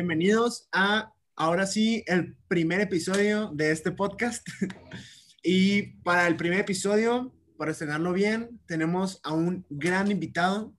[0.00, 4.48] bienvenidos a, ahora sí, el primer episodio de este podcast.
[5.42, 10.74] y para el primer episodio, para estrenarlo bien, tenemos a un gran invitado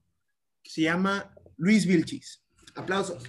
[0.64, 2.44] que se llama Luis Vilchis.
[2.74, 3.24] Aplausos.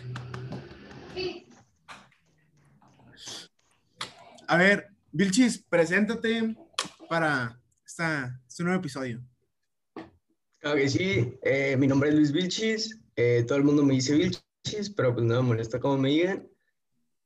[4.48, 6.56] A ver, Vilchis, preséntate
[7.11, 9.22] para esta, este nuevo episodio.
[10.59, 14.14] Claro que sí, eh, mi nombre es Luis Vilchis, eh, todo el mundo me dice
[14.14, 14.43] Vilchis,
[14.96, 16.48] pero pues no me molesta como me digan.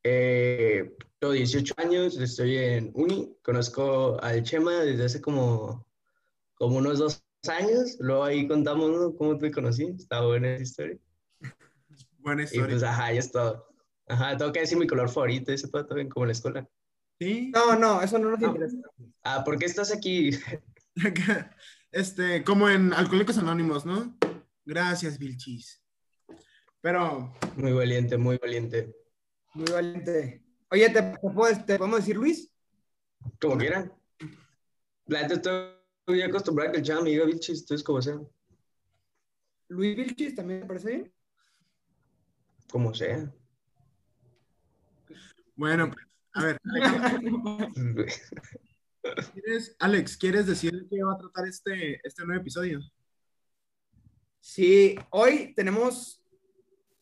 [0.02, 5.86] Eh, tengo 18 años, estoy en Uni, conozco al Chema desde hace como,
[6.54, 9.14] como unos dos años, luego ahí contamos ¿no?
[9.16, 10.98] cómo te conocí, está buena esa historia.
[12.18, 12.66] Buena historia.
[12.66, 13.68] Y pues ajá, ya es todo.
[14.08, 16.68] Ajá, tengo que decir mi color favorito, ese todo también como en la escuela.
[17.20, 17.50] Sí.
[17.54, 18.48] No, no, eso no nos No.
[18.48, 18.76] interesa.
[19.22, 20.30] Ah, ¿por qué estás aquí?
[21.92, 24.18] Este, como en Alcohólicos Anónimos, ¿no?
[24.66, 25.82] Gracias, Vilchis.
[26.86, 28.94] Pero, Muy valiente, muy valiente.
[29.54, 30.40] Muy valiente.
[30.70, 32.48] Oye, ¿te, te puedo- te podemos decir Luis?
[33.40, 33.92] Como quieran.
[35.06, 38.20] La neta estoy acostumbrada a que el Chema me diga Vilchis, entonces como sea.
[39.66, 41.12] Luis Vilchis, ¿también te parece bien?
[42.70, 43.34] Como sea.
[45.56, 46.60] bueno, pues, a ver,
[49.34, 52.78] ¿quieres, Alex, ¿quieres decir de qué va a tratar este, este nuevo episodio?
[54.38, 56.22] Sí, hoy tenemos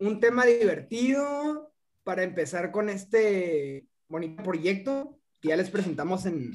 [0.07, 6.53] un tema divertido para empezar con este bonito proyecto que ya les presentamos en,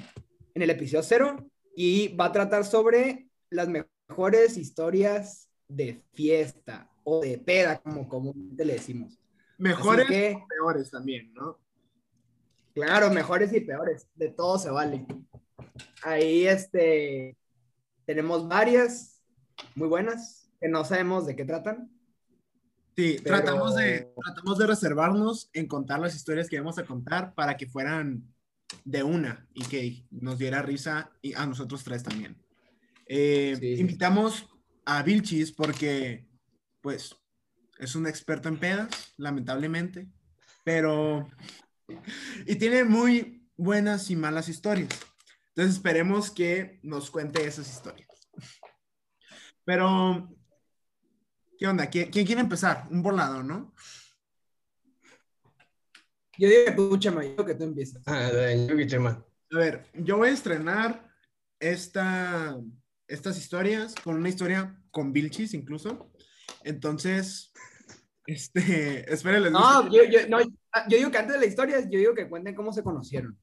[0.53, 7.21] en el episodio cero y va a tratar sobre las mejores historias de fiesta o
[7.21, 9.19] de peda, como comúnmente le decimos.
[9.57, 11.59] Mejores que- o peores también, ¿no?
[12.73, 15.05] Claro, mejores y peores, de todo se vale.
[16.03, 17.35] Ahí este
[18.05, 19.21] tenemos varias
[19.75, 21.91] muy buenas que no sabemos de qué tratan.
[22.99, 27.33] Sí, Pero- tratamos, de, tratamos de reservarnos en contar las historias que íbamos a contar
[27.33, 28.23] para que fueran
[28.83, 32.35] de una y que nos diera risa y a nosotros tres también.
[33.05, 33.81] Eh, Sí, sí.
[33.81, 34.47] Invitamos
[34.85, 36.27] a Vilchis porque,
[36.81, 37.15] pues,
[37.77, 40.09] es un experto en pedas, lamentablemente,
[40.65, 41.25] pero...
[42.45, 44.89] Y tiene muy buenas y malas historias.
[45.55, 48.09] Entonces esperemos que nos cuente esas historias.
[49.63, 50.29] Pero,
[51.59, 51.87] ¿qué onda?
[51.87, 52.87] ¿Quién, quién quiere empezar?
[52.89, 53.73] Un volado, ¿no?
[56.37, 58.01] Yo digo que tú, Chema, yo digo que tú empieces.
[58.07, 58.31] Ah,
[58.69, 59.23] Yugi Chema.
[59.51, 61.13] A ver, yo voy a estrenar
[61.59, 62.57] esta,
[63.07, 66.09] estas historias con una historia con Vilchis incluso.
[66.63, 67.51] Entonces,
[68.25, 71.99] este, esperen, les No, yo, yo, no, yo digo que antes de la historia, yo
[71.99, 73.37] digo que cuenten cómo se conocieron.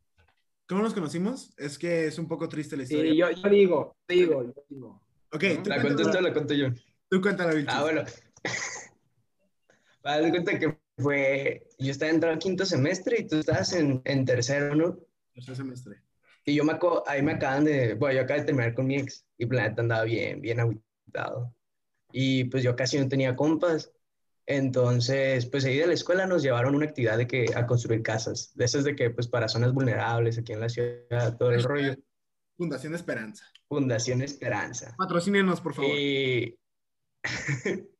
[0.67, 1.53] ¿Cómo nos conocimos?
[1.59, 3.13] Es que es un poco triste la historia.
[3.13, 5.03] Sí, yo, yo digo, yo digo, yo digo.
[5.33, 5.49] ok, ¿no?
[5.49, 6.69] ¿La cuento cuéntala, esta o la cuento yo?
[7.09, 7.75] Tú cuéntala, Vilchis.
[7.75, 8.03] Ah, bueno.
[10.03, 11.67] Para dar cuenta que fue.
[11.79, 14.99] Yo estaba entrando a quinto semestre y tú estabas en, en tercero, ¿no?
[15.35, 16.03] Tercer semestre.
[16.45, 17.95] Y yo me aco- ahí me acaban de.
[17.95, 20.61] Bueno, yo acabo de terminar con mi ex y pues, la neta andaba bien, bien
[20.61, 21.55] agüitado.
[22.13, 23.93] Y pues yo casi no tenía compas.
[24.49, 28.53] Entonces, pues ahí de la escuela nos llevaron una actividad de que a construir casas.
[28.55, 31.97] De esas de que, pues para zonas vulnerables aquí en la ciudad, todo el rollo.
[32.57, 33.45] Fundación Esperanza.
[33.69, 34.95] Fundación Esperanza.
[34.97, 35.91] Patrocínenos, por favor.
[35.91, 36.57] Y,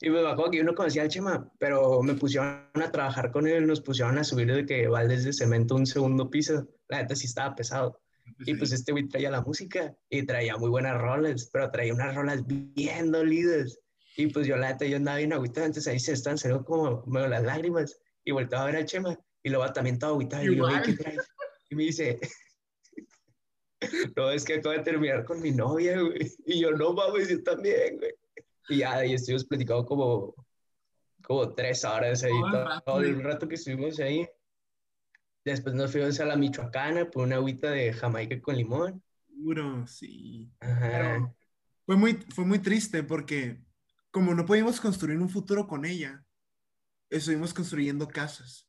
[0.00, 3.30] y pues me acuerdo que yo no conocía al Chema, pero me pusieron a trabajar
[3.30, 6.68] con él, nos pusieron a subir de que baldes de cemento un segundo piso.
[6.88, 8.00] La neta sí estaba pesado.
[8.40, 12.14] Y pues este güey traía la música y traía muy buenas rolas, pero traía unas
[12.14, 13.78] rolas bien dolidas.
[14.16, 17.04] Y pues yo la neta yo andaba bien agüitado, entonces ahí se están saliendo como
[17.06, 17.98] medio las lágrimas.
[18.24, 20.44] Y volteaba a ver al Chema y luego también todo agüitado.
[20.44, 20.76] Y yo, Igual.
[20.76, 21.28] "Ey, ¿qué traes?"
[21.70, 22.20] Y me dice,
[24.16, 26.30] no, es que acabo de terminar con mi novia, güey.
[26.46, 28.12] Y yo, no mames, yo también, güey.
[28.68, 30.34] Y ya, ahí estuvimos platicando como,
[31.22, 34.28] como tres horas ahí, Todo el todo, rato, todo el rato que estuvimos ahí.
[35.44, 39.02] Después nos fuimos a la Michoacana por una agüita de Jamaica con limón.
[39.26, 40.52] Seguro, sí.
[40.60, 40.88] Ajá.
[40.90, 41.36] Pero
[41.84, 43.60] fue muy, fue muy triste porque
[44.10, 46.24] como no pudimos construir un futuro con ella,
[47.10, 48.68] estuvimos construyendo casas.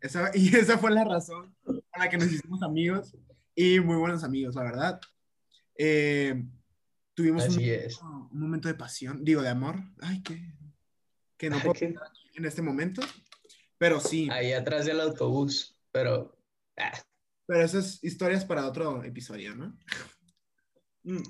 [0.00, 3.16] Esa, y esa fue la razón por la que nos hicimos amigos
[3.54, 5.00] y muy buenos amigos, la verdad.
[5.76, 6.44] Eh,
[7.14, 8.00] tuvimos un, Así es.
[8.00, 9.76] un momento de pasión, digo, de amor.
[10.00, 10.54] Ay, que,
[11.36, 11.80] que no Ay, puedo
[12.34, 13.02] en este momento.
[13.78, 16.38] Pero sí, Ahí atrás del autobús, pero...
[16.76, 16.92] ah,
[17.46, 19.76] pero esas historias para otro episodio, ¿no?
[21.02, 21.22] Mm.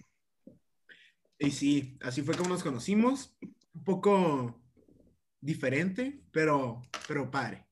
[1.38, 3.34] Y sí, así fue como nos conocimos.
[3.74, 4.62] Un poco
[5.40, 7.66] diferente, pero, pero padre.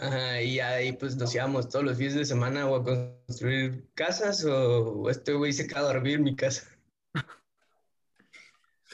[0.00, 4.44] ajá, y ahí pues nos íbamos todos los fines de semana o a construir casas
[4.44, 6.77] o este güey se queda a dormir en mi casa.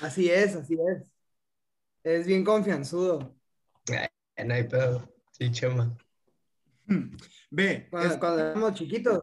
[0.00, 1.10] Así es, así es.
[2.02, 3.34] Es bien confianzudo.
[3.88, 5.08] no hay pedo.
[5.32, 5.96] Sí, chema.
[7.50, 9.20] Ve, Cuando, es- cuando éramos chiquitos,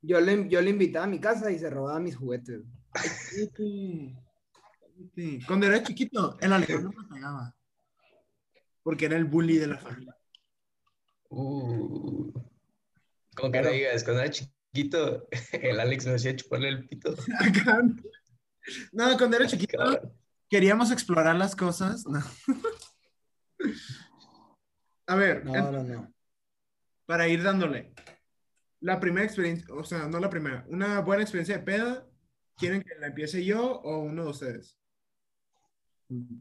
[0.00, 2.62] yo le, yo le invitaba a mi casa y se robaba mis juguetes.
[2.92, 4.16] cállate,
[4.80, 5.40] cállate.
[5.46, 7.54] cuando era chiquito, el Alejandro me pegaba.
[8.82, 10.16] Porque era el bully de la familia.
[11.28, 12.32] Uh.
[13.34, 17.14] Como que no digas, cuando era chiquito, el Alex me hacía chuparle el pito.
[18.92, 20.12] No, cuando era chiquito, Cabrón.
[20.48, 22.04] queríamos explorar las cosas.
[22.06, 22.20] No.
[25.06, 26.14] A ver, No, en- no, no.
[27.06, 27.92] para ir dándole.
[28.80, 32.06] La primera experiencia, o sea, no la primera, una buena experiencia de peda,
[32.56, 34.76] ¿quieren que la empiece yo o uno de ustedes?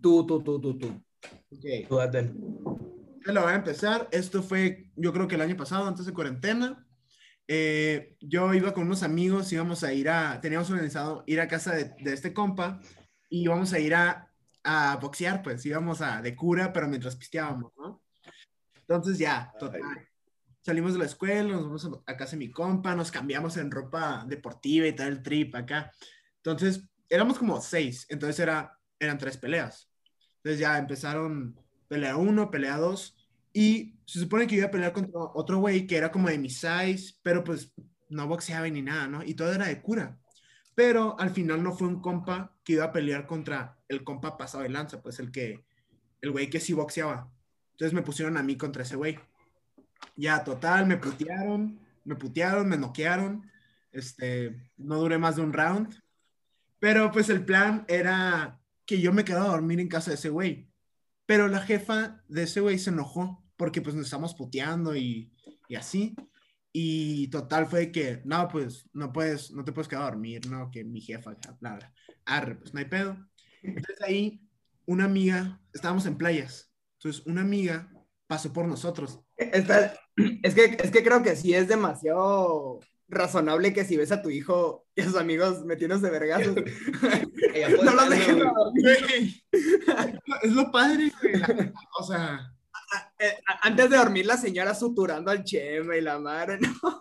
[0.01, 0.87] Tú, tú, tú, tú, tú.
[1.51, 1.99] Ok, Tú,
[3.25, 4.07] yo la voy a empezar.
[4.11, 6.85] Esto fue, yo creo que el año pasado, antes de cuarentena.
[7.53, 11.75] Eh, yo iba con unos amigos, íbamos a ir a, teníamos organizado ir a casa
[11.75, 12.79] de, de este compa
[13.29, 14.31] y íbamos a ir a,
[14.63, 18.01] a boxear, pues íbamos a de cura, pero mientras pisteábamos, ¿no?
[18.79, 19.81] Entonces ya, total.
[20.61, 23.69] Salimos de la escuela, nos vamos a, a casa de mi compa, nos cambiamos en
[23.69, 25.91] ropa deportiva y tal, el trip acá.
[26.37, 29.91] Entonces, éramos como seis, entonces era, eran tres peleas.
[30.37, 31.59] Entonces ya empezaron
[31.89, 33.17] pelea uno, pelea dos,
[33.53, 36.49] y se supone que iba a pelear contra otro güey que era como de mi
[36.49, 37.73] size, pero pues
[38.09, 39.23] no boxeaba ni nada, ¿no?
[39.23, 40.17] Y todo era de cura.
[40.75, 44.63] Pero al final no fue un compa que iba a pelear contra el compa pasado
[44.63, 45.65] de lanza, pues el que,
[46.21, 47.29] el güey que sí boxeaba.
[47.71, 49.19] Entonces me pusieron a mí contra ese güey.
[50.15, 53.49] Ya, total, me putearon, me putearon, me noquearon.
[53.91, 56.01] Este, no duré más de un round.
[56.79, 60.29] Pero pues el plan era que yo me quedaba a dormir en casa de ese
[60.29, 60.69] güey.
[61.25, 65.31] Pero la jefa de ese güey se enojó porque pues nos estamos puteando y,
[65.69, 66.15] y así.
[66.73, 70.71] Y total fue que, no, pues no puedes, no te puedes quedar a dormir, no,
[70.71, 71.93] que mi jefa, bla, bla.
[72.25, 73.15] Arre, pues no hay pedo.
[73.61, 74.41] Entonces ahí
[74.87, 76.73] una amiga, estábamos en playas.
[76.97, 77.87] Entonces una amiga
[78.25, 79.19] pasó por nosotros.
[79.37, 79.93] Está-
[80.41, 82.79] es, que, es que creo que sí es demasiado
[83.09, 86.55] razonable que si ves a tu hijo y a sus amigos metiéndose vergazos,
[87.83, 89.43] no los dejes dormir.
[90.41, 91.71] Es lo padre, güey.
[91.99, 92.50] O sea,
[93.61, 96.59] Antes de dormir, la señora suturando al chema y la madre.
[96.59, 96.99] ¿no?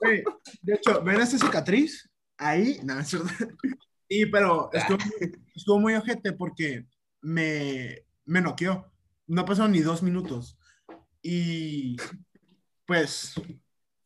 [0.62, 2.08] de hecho, ¿ven esa cicatriz?
[2.36, 3.48] Ahí, no, es verdad.
[4.08, 4.98] Sí, pero estuvo,
[5.54, 6.86] estuvo muy ojete porque
[7.20, 8.92] me, me noqueó.
[9.26, 10.58] No pasaron ni dos minutos.
[11.22, 11.96] Y
[12.86, 13.34] pues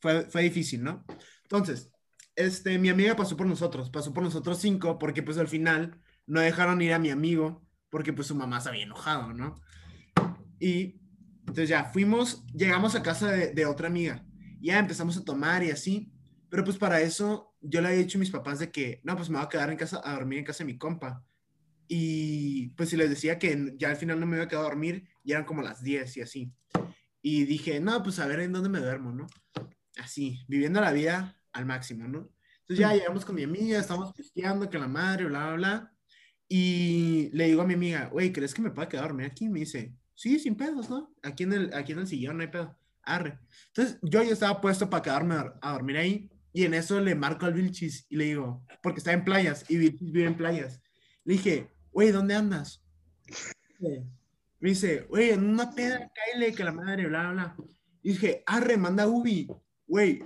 [0.00, 1.04] fue, fue difícil, ¿no?
[1.44, 1.90] Entonces,
[2.36, 6.40] este, mi amiga pasó por nosotros, pasó por nosotros cinco, porque pues al final no
[6.40, 9.54] dejaron ir a mi amigo, porque pues su mamá se había enojado, ¿no?
[10.58, 11.00] Y
[11.46, 14.24] entonces ya fuimos, llegamos a casa de, de otra amiga,
[14.60, 16.10] ya empezamos a tomar y así,
[16.48, 19.28] pero pues para eso yo le había dicho a mis papás de que, no, pues
[19.28, 21.24] me voy a quedar en casa, a dormir en casa de mi compa.
[21.88, 24.68] Y pues si les decía que ya al final no me iba a quedar a
[24.68, 26.52] dormir, ya eran como las 10 y así.
[27.22, 29.26] Y dije, no, pues a ver en dónde me duermo, ¿no?
[29.96, 32.30] Así, viviendo la vida al máximo, ¿no?
[32.60, 35.92] Entonces ya llegamos con mi amiga, estamos pisteando, que la madre, bla, bla, bla.
[36.48, 39.46] Y le digo a mi amiga, güey, ¿crees que me pueda quedar a dormir aquí?
[39.46, 41.14] Y me dice, sí, sin pedos, ¿no?
[41.22, 42.76] Aquí en el, aquí en el sillón no hay pedo.
[43.02, 43.38] Arre.
[43.68, 46.30] Entonces yo ya estaba puesto para quedarme a, dormir ahí.
[46.52, 49.76] Y en eso le marco al Vilchis y le digo, porque está en playas y
[49.76, 50.80] Vilchis vive en playas.
[51.24, 52.82] Le dije, güey, ¿dónde andas?
[54.60, 57.56] Me dice, güey, en una peda, cáele, que la madre, bla, bla, bla.
[58.02, 59.48] Y dije, arre, manda Ubi.
[59.86, 60.22] Güey,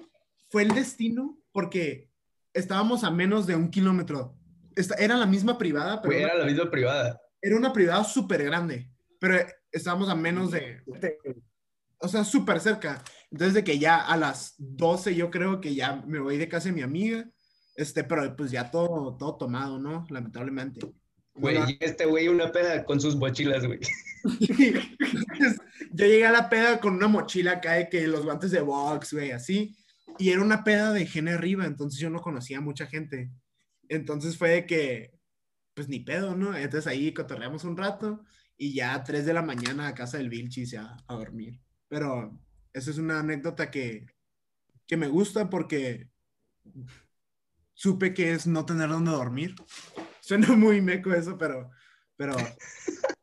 [0.50, 2.10] fue el destino porque
[2.52, 4.36] estábamos a menos de un kilómetro.
[4.76, 7.20] Esta- era la misma privada, pero Güey, una- era la misma privada.
[7.42, 9.38] era una privada súper grande, pero
[9.72, 10.82] estábamos a menos de,
[12.00, 13.02] o sea, súper cerca.
[13.30, 16.68] Entonces, de que ya a las 12 yo creo que ya me voy de casa
[16.68, 17.28] de mi amiga,
[17.74, 20.06] este, pero pues ya todo, todo tomado, ¿no?
[20.10, 20.80] Lamentablemente.
[21.34, 23.78] Güey, y este güey una peda con sus mochilas, güey.
[25.92, 29.12] Yo llegué a la peda con una mochila acá de que los guantes de box,
[29.12, 29.76] güey, así.
[30.18, 33.30] Y era una peda de gene arriba, entonces yo no conocía a mucha gente.
[33.88, 35.12] Entonces fue de que,
[35.74, 36.56] pues ni pedo, ¿no?
[36.56, 38.24] Entonces ahí cotorreamos un rato
[38.58, 41.60] y ya a 3 de la mañana a casa del Vilchis ya a dormir.
[41.86, 42.38] Pero
[42.72, 44.06] esa es una anécdota que,
[44.86, 46.08] que me gusta porque
[47.72, 49.54] supe que es no tener dónde dormir.
[50.20, 51.70] Suena muy meco eso, pero,
[52.16, 52.34] pero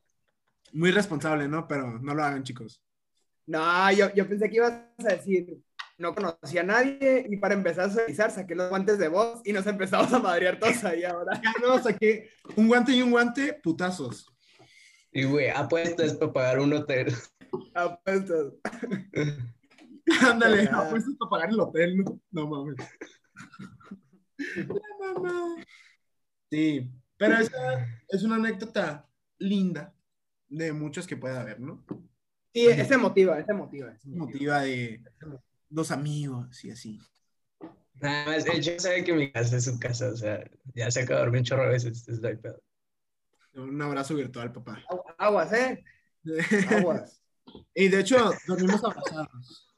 [0.73, 1.67] muy responsable, ¿no?
[1.67, 2.81] Pero no lo hagan, chicos.
[3.45, 5.59] No, yo, yo pensé que ibas a decir,
[5.97, 9.53] no conocía a nadie y para empezar a socializar saqué los guantes de voz y
[9.53, 11.39] nos empezamos a madrear todos ahí ahora.
[11.43, 14.34] Ya no, saqué un guante y un guante, putazos.
[15.15, 17.07] Y güey, apuestas para pagar un hotel.
[17.73, 18.55] Apuestos.
[20.21, 22.21] Ándale, apuestas para pagar el hotel, ¿no?
[22.31, 22.75] No mames.
[24.57, 25.55] La mamá.
[26.51, 29.95] Sí, pero esa es una anécdota linda
[30.49, 31.85] de muchas que puede haber, ¿no?
[32.53, 33.93] Sí, ese motiva, ese motiva.
[33.93, 34.25] ese motiva.
[34.25, 35.01] motiva de
[35.69, 36.99] dos amigos y así.
[38.01, 40.43] Nada más, ya sabe que mi casa es su casa, o sea,
[40.73, 42.61] ya se acaba de dormir un chorro de veces, es like pedo.
[43.55, 44.83] Un abrazo virtual, papá.
[44.89, 45.83] Agu- Aguas, ¿eh?
[46.69, 47.21] Aguas.
[47.73, 49.75] Y de hecho, dormimos abrazados.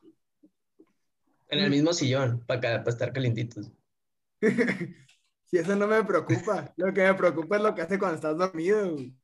[1.50, 3.72] En el mismo sillón, para estar calientitos.
[5.50, 6.74] Si eso no me preocupa.
[6.76, 8.92] Lo que me preocupa es lo que hace cuando estás dormido.
[8.92, 9.16] güey.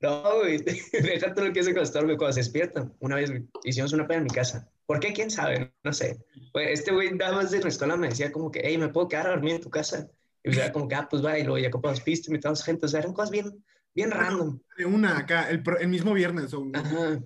[0.00, 0.58] No, güey,
[0.92, 2.88] déjate lo que hace cuando está dormido, cuando se despierta.
[3.00, 4.70] Una vez, güey, hicimos una peda en mi casa.
[4.86, 5.12] ¿Por qué?
[5.12, 5.74] ¿Quién sabe?
[5.82, 6.24] No sé.
[6.54, 9.26] Este güey nada más de la escuela me decía como que, hey, ¿me puedo quedar
[9.26, 10.08] a dormir en tu casa?
[10.44, 12.86] Y pues era como que, ah, pues va, y luego ya compramos pistas, invitamos gente,
[12.86, 14.58] o sea, eran cosas bien, bien random.
[14.76, 16.52] De una acá, el, mismo viernes.
[16.54, 17.20] o- Ajá.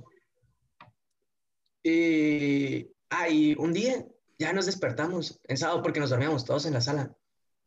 [1.82, 4.04] Y, ah, y un día
[4.38, 7.14] ya nos despertamos, en sábado, porque nos dormíamos todos en la sala.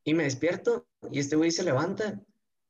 [0.04, 2.20] Y me despierto y este güey se levanta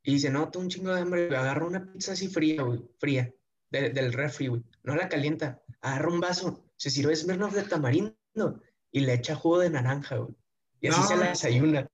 [0.04, 1.36] y dice, no, tengo un chingo de hambre.
[1.36, 3.34] Agarra una pizza así fría, güey, fría,
[3.72, 4.64] de- del refri, güey.
[4.84, 5.62] No la calienta.
[5.82, 8.16] Agarra un vaso, se sirve Smirnoff de tamarindo
[8.92, 10.36] y le echa jugo de naranja, güey.
[10.82, 11.08] Y así No.
[11.08, 11.90] se la desayuna.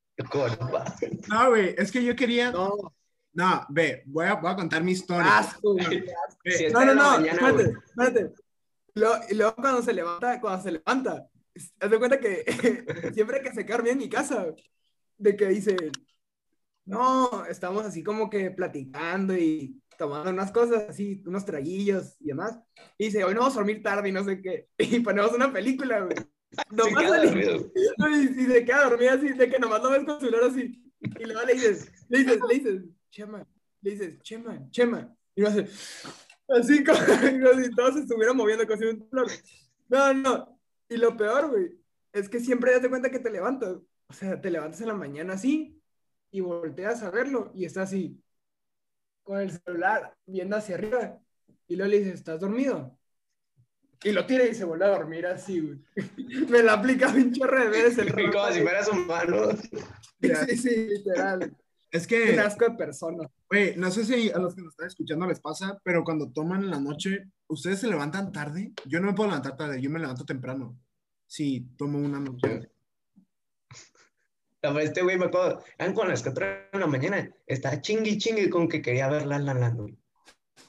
[1.29, 2.51] No, güey, es que yo quería.
[2.51, 2.93] No,
[3.35, 5.39] No, ve, voy a, voy a contar mi historia.
[5.39, 5.75] asco,
[6.45, 8.33] Sí, No, no, no, mañana, espérate, espérate.
[8.95, 11.27] Luego, luego cuando se levanta, cuando se levanta,
[11.79, 12.43] haz de cuenta que
[13.13, 14.47] siempre que se dormido en mi casa,
[15.17, 15.75] de que dice,
[16.85, 22.57] no, estamos así como que platicando y tomando unas cosas así, unos traguillos y demás.
[22.97, 24.69] Y dice, hoy no vamos a dormir tarde y no sé qué.
[24.77, 26.15] Y ponemos una película, güey.
[26.51, 27.69] Se Nomás dormido.
[27.75, 30.81] y, y se queda dormida así, de que nomás lo ves con su celular así.
[31.01, 32.81] Y luego le dices, le dices, le dices,
[33.15, 33.47] Chema,
[33.81, 35.15] le dices, Chema, Chema.
[35.35, 35.67] Y lo hace,
[36.49, 39.09] así como, si todos se estuvieran moviendo como si un.
[39.87, 40.59] No, no.
[40.89, 41.79] Y lo peor, güey,
[42.11, 43.77] es que siempre das de cuenta que te levantas.
[44.07, 45.81] O sea, te levantas en la mañana así
[46.29, 48.21] y volteas a verlo y está así,
[49.23, 51.17] con el celular viendo hacia arriba.
[51.69, 52.99] Y luego le dices, ¿estás dormido?
[54.03, 55.79] Y lo tira y se vuelve a dormir así, güey.
[56.49, 59.51] Me la aplica un chorro de veces el como si fueras humano.
[60.21, 61.55] Sí, sí, literal.
[61.91, 63.29] Es Un que, asco de persona.
[63.49, 66.63] güey, no sé si a los que nos están escuchando les pasa, pero cuando toman
[66.63, 68.73] en la noche, ¿ustedes se levantan tarde?
[68.85, 70.77] Yo no me puedo levantar tarde, yo me levanto temprano.
[71.27, 72.69] Sí, tomo una noche.
[74.81, 78.49] Este güey me acuerdo, eran con las 4 de la mañana, estaba chingue y chingue
[78.49, 79.97] con que quería ver La La Land, güey.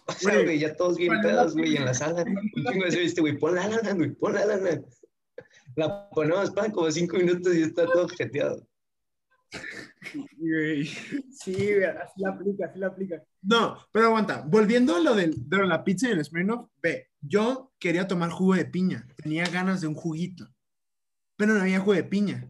[0.06, 2.22] O sea, Güey, güey, ya todos bien ¿cuál es la pedos, güey, en la sala.
[2.22, 4.84] Un chingo de este güey, pon La La Land, güey, pon La La Land.
[5.76, 8.66] La ponemos para como 5 minutos y está todo jeteado.
[11.30, 13.22] Sí, así la aplica, así la aplica.
[13.42, 14.44] No, pero aguanta.
[14.46, 18.54] Volviendo a lo del- de la pizza y el Smirnoff, ve, yo quería tomar jugo
[18.54, 19.06] de piña.
[19.16, 20.48] Tenía ganas de un juguito.
[21.36, 22.48] Pero no había jugo de piña.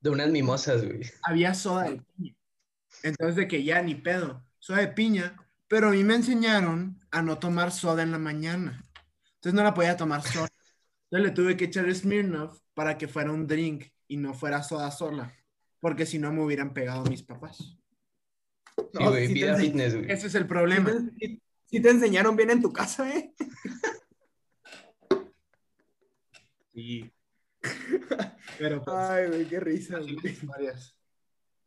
[0.00, 1.02] De unas mimosas, güey.
[1.22, 2.34] Había soda de piña.
[3.02, 4.44] Entonces, de que ya ni pedo.
[4.58, 5.36] Soda de piña.
[5.68, 8.84] Pero a mí me enseñaron a no tomar soda en la mañana.
[9.36, 10.48] Entonces no la podía tomar sola.
[11.10, 14.90] Entonces le tuve que echar Smirnoff para que fuera un drink y no fuera soda
[14.90, 15.32] sola.
[15.86, 17.78] Porque si no me hubieran pegado mis papás.
[18.92, 20.10] No, güey, sí ense- fitness, güey.
[20.10, 20.90] Ese es el problema.
[21.16, 23.32] te- sí te enseñaron bien en tu casa, ¿eh?
[26.74, 27.08] Sí.
[28.58, 30.00] Pero pues, Ay, güey, qué risa,
[30.42, 30.96] varias.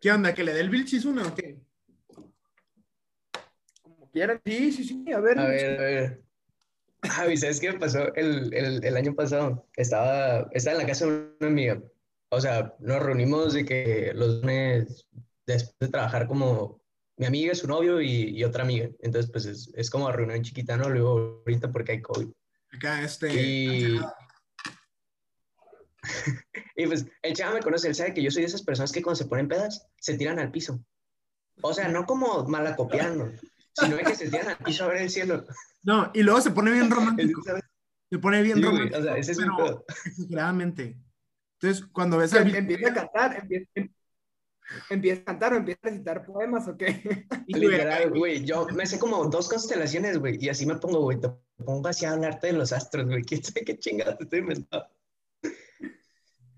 [0.01, 0.33] ¿Qué onda?
[0.33, 1.61] ¿Que le dé el Vilchis uno o qué?
[3.81, 4.41] Como quieran.
[4.45, 5.39] Sí, sí, sí, a ver.
[5.39, 6.23] A ver, a ver.
[7.03, 9.65] Ah, güey, ¿sabes qué me pasó el, el, el año pasado?
[9.77, 11.81] Estaba, estaba en la casa de una amiga.
[12.31, 15.07] O sea, nos reunimos de que los lunes,
[15.45, 16.79] después de trabajar como
[17.17, 18.89] mi amiga, su novio y, y otra amiga.
[19.00, 20.89] Entonces, pues es, es como reunión chiquita, ¿no?
[20.89, 22.27] Luego ahorita porque hay COVID.
[22.71, 23.33] Acá este.
[23.33, 24.00] Y,
[26.75, 29.01] y pues el chava me conoce, él sabe que yo soy de esas personas que
[29.01, 30.79] cuando se ponen pedas, se tiran al piso.
[31.62, 33.31] O sea, no como malacopiando,
[33.74, 35.45] sino que se tiran al piso a ver el cielo.
[35.83, 37.41] No, y luego se pone bien romántico.
[38.09, 39.00] Se pone bien Sí, güey, romántico.
[39.00, 40.98] o sea, ese es pero exageradamente.
[41.62, 43.94] Entonces, cuando ves al Vil- empieza a cantar, empieza, em-
[44.89, 47.25] empieza a cantar o empieza a recitar poemas o qué.
[47.48, 51.30] Literal, güey, yo me sé como dos constelaciones, güey, y así me pongo, güey, te
[51.63, 54.88] pongo así a hablarte de los astros, güey, quién sabe qué chingada te estoy inventando.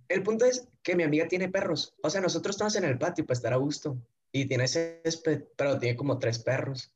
[0.07, 3.25] El punto es que mi amiga tiene perros, o sea, nosotros estamos en el patio
[3.25, 3.97] para estar a gusto,
[4.31, 6.93] y tiene césped, pero tiene como tres perros.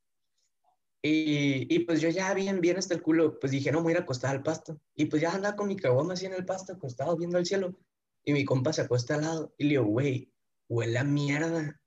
[1.02, 3.92] Y, y pues yo ya bien, bien hasta el culo, pues dije, no, me voy
[3.92, 4.80] a ir a acostar al pasto.
[4.96, 7.76] Y pues ya andaba con mi caguama así en el pasto, acostado, viendo el cielo.
[8.26, 10.32] Y mi compa se acuesta al lado, y le digo, güey,
[10.68, 11.80] huele a mierda.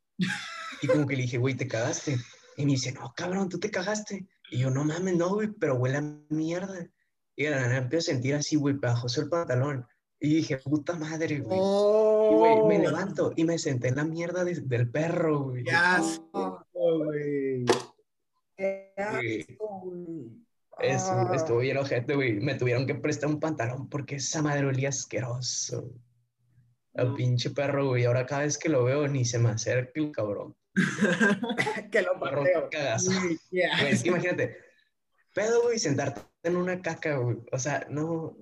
[0.81, 2.17] Y como que le dije, güey, ¿te cagaste?
[2.57, 4.27] Y me dice, no, cabrón, tú te cagaste.
[4.51, 6.89] Y yo, no mames, no, güey, pero huele a mierda.
[7.37, 9.87] Y de la nada empiezo a sentir así, güey, bajóse el pantalón.
[10.21, 11.59] Y dije, puta madre, güey.
[11.59, 15.65] Y, güey, me levanto y me senté en la mierda de- del perro, güey.
[15.65, 16.01] Ya
[16.73, 17.65] güey.
[20.81, 21.33] Eso, Ah.
[21.35, 22.35] estuvo bien ojete, güey.
[22.41, 25.91] Me tuvieron que prestar un pantalón porque esa madre olía asqueroso.
[26.99, 27.15] El No.
[27.15, 28.05] pinche perro, güey.
[28.05, 30.55] Ahora cada vez que lo veo ni se me acerca el cabrón.
[31.93, 32.69] que lo Perro pateo.
[32.71, 34.57] Güey, Güey, es que imagínate,
[35.35, 37.39] pedo, güey, sentarte en una caca, güey.
[37.53, 38.37] O sea, no.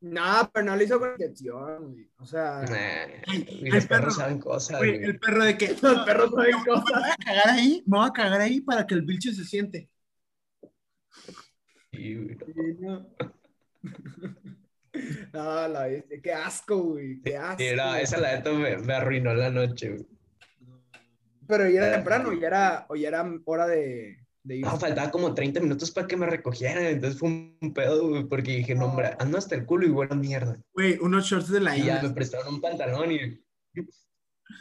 [0.00, 2.10] No, pero no lo hizo con intención, güey.
[2.18, 4.00] O sea, Nah, Ay, y el los perro.
[4.00, 5.04] perros saben cosas, Güey, güey.
[5.04, 6.84] el perro de que los perros saben me cosas.
[7.00, 9.88] voy a cagar ahí, me voy a cagar ahí para que el bicho se siente.
[11.92, 12.36] Y, güey,
[12.80, 13.06] no.
[15.32, 17.20] No, la bestia, qué asco, güey.
[17.22, 17.58] Qué asco.
[17.58, 20.06] Sí, no, esa la neta me, me arruinó la noche, güey.
[21.46, 24.64] Pero ya era temprano, ya era, o ya era hora de, de ir.
[24.64, 28.56] No, faltaba como 30 minutos para que me recogieran, entonces fue un pedo, güey, porque
[28.56, 30.58] dije, no, hombre, ando hasta el culo y buena mierda.
[30.72, 33.42] Güey, unos shorts de la Y ya me prestaron un pantalón y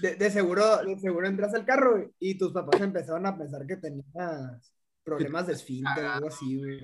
[0.01, 3.77] De, de seguro, de seguro entras al carro y tus papás empezaron a pensar que
[3.77, 4.73] tenías
[5.03, 6.83] problemas de esfínter o algo así, güey.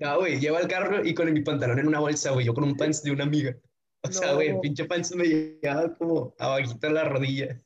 [0.00, 2.64] No, güey, llevo el carro y con mi pantalón en una bolsa, güey, yo con
[2.64, 3.56] un pants de una amiga.
[4.02, 7.60] O sea, güey, el pinche pants me llegaba como abajito de la rodilla.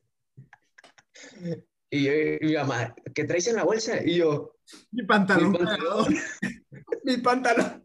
[1.90, 4.02] Y, yo, y mi mamá, ¿qué traes en la bolsa?
[4.02, 4.56] Y yo,
[4.92, 5.52] Mi pantalón.
[5.52, 6.16] mi pantalón,
[7.04, 7.82] Mi pantalón.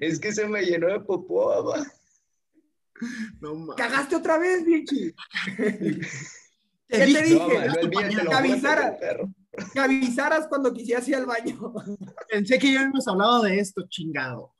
[0.00, 1.86] es que se me llenó de popó, mamá.
[3.40, 3.76] No mames.
[3.76, 5.14] ¿Cagaste otra vez, Vichy?
[5.56, 7.34] Te ¿Qué te dije?
[7.34, 8.96] No, mamá, no te avisara.
[9.72, 11.72] Que avisaras cuando quisieras ir al baño.
[12.28, 14.54] Pensé que ya habíamos hablado de esto, chingado.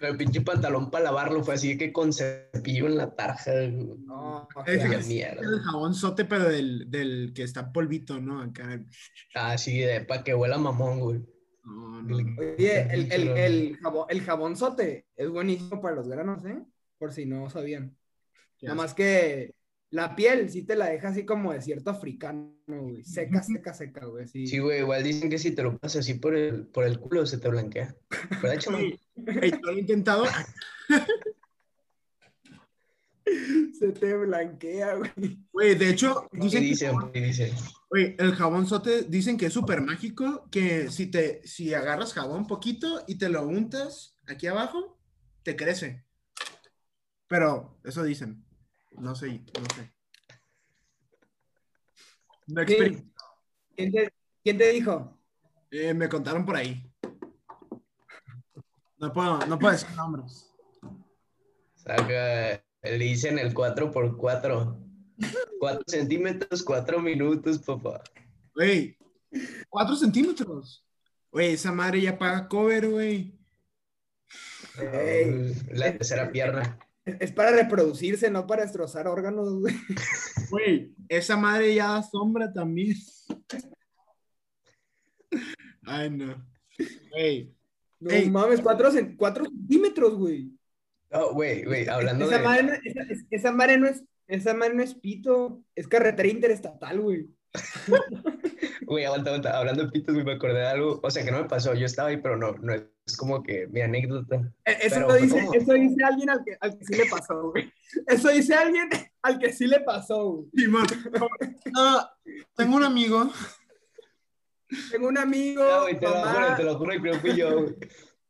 [0.00, 3.52] El pinche pantalón para lavarlo fue así que con cepillo en la tarja.
[3.68, 5.40] No, es mierda.
[5.40, 8.42] el jabón sote, pero del, del que está polvito, ¿no?
[8.42, 8.84] Acá.
[9.34, 11.20] Ah, sí, de, para que huela mamón, güey.
[11.64, 12.16] No, no.
[12.16, 16.60] Oye, el, el, el, jabón, el jabonzote es buenísimo para los granos, ¿eh?
[16.98, 17.96] Por si no sabían.
[18.60, 19.54] Nada más que
[19.92, 23.04] la piel sí te la deja así como desierto africano, güey.
[23.04, 24.26] Seca, seca, seca, güey.
[24.26, 24.46] Sí.
[24.46, 27.26] Sí, güey, igual dicen que si te lo pasas así por el, por el culo
[27.26, 27.94] se te blanquea.
[28.42, 28.78] ¿Verdad, chamo?
[28.78, 28.98] Güey,
[29.42, 30.24] ey, ¿tú lo he intentado?
[33.78, 35.38] Se te blanquea, güey.
[35.52, 37.52] Güey, de hecho, ¿Qué dicen que,
[37.88, 42.46] güey, el jabón sote dicen que es súper mágico, que si te, si agarras jabón
[42.46, 44.98] poquito y te lo untas aquí abajo,
[45.44, 46.04] te crece.
[47.28, 48.44] Pero eso dicen.
[48.98, 49.92] No sé, no sé.
[52.46, 54.12] No ¿Quién te,
[54.44, 55.18] quién te dijo?
[55.70, 56.86] eh, me contaron por ahí.
[58.98, 60.52] No puedo, no puedo decir nombres.
[61.74, 64.78] Saca, le dicen el 4x4.
[65.58, 68.02] 4 centímetros, 4 minutos, papá.
[68.54, 68.96] Güey,
[69.68, 70.84] cuatro centímetros.
[71.30, 73.34] Güey, esa madre ya paga cover, güey.
[74.78, 75.54] Ey.
[75.72, 76.78] La tercera pierna.
[77.04, 79.74] Es, es para reproducirse, no para destrozar órganos, güey.
[80.50, 82.96] Güey, esa madre ya da sombra también.
[85.84, 86.46] Ay, no.
[87.10, 87.54] Güey,
[88.00, 88.30] No Ey.
[88.30, 90.50] mames, cuatro, cen- cuatro centímetros, güey.
[91.10, 92.44] No, güey, güey, hablando esa, de.
[92.44, 96.28] madre, no- esa, es- esa madre no es, esa madre no es pito, es carretera
[96.28, 97.28] interestatal, güey.
[98.84, 99.58] Güey, aguanta, aguanta.
[99.58, 101.00] Hablando de pitos, güey, me acordé de algo.
[101.02, 101.72] O sea, que no me pasó.
[101.74, 104.36] Yo estaba ahí, pero no, no es como que mi anécdota.
[104.64, 107.06] Eh, Eso, Pero lo fue dice, eso dice alguien al que, al que sí le
[107.06, 107.72] pasó, güey.
[108.06, 108.88] Eso dice alguien
[109.22, 110.50] al que sí le pasó, güey.
[112.56, 113.30] Tengo un amigo.
[114.90, 117.62] Tengo un amigo, No, güey, te lo juro, te lo juro que no fui yo,
[117.62, 117.76] güey.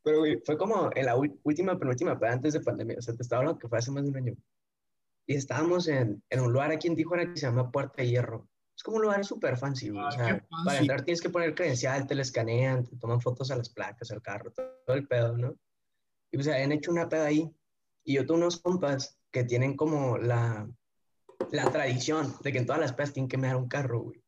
[0.03, 2.97] Pero, güey, fue como en la última, penúltima, pero antes de pandemia.
[2.99, 4.35] O sea, te estaba hablando que fue hace más de un año.
[5.27, 8.49] Y estábamos en, en un lugar aquí en Tijuana que se llama Puerta de Hierro.
[8.77, 10.03] Es como un lugar súper fancy, güey.
[10.03, 10.79] O Ah, sea, qué para fancy.
[10.81, 14.23] entrar tienes que poner credencial, te la escanean, te toman fotos a las placas, al
[14.23, 15.55] carro, todo, el pedo, ¿no?
[16.31, 17.51] Y pues habían hecho una peda ahí.
[18.05, 20.69] Y yo tengo unos compas que tienen como la,
[21.53, 24.23] la tradición de que en todas las pedas tienen que mear un carro, güey.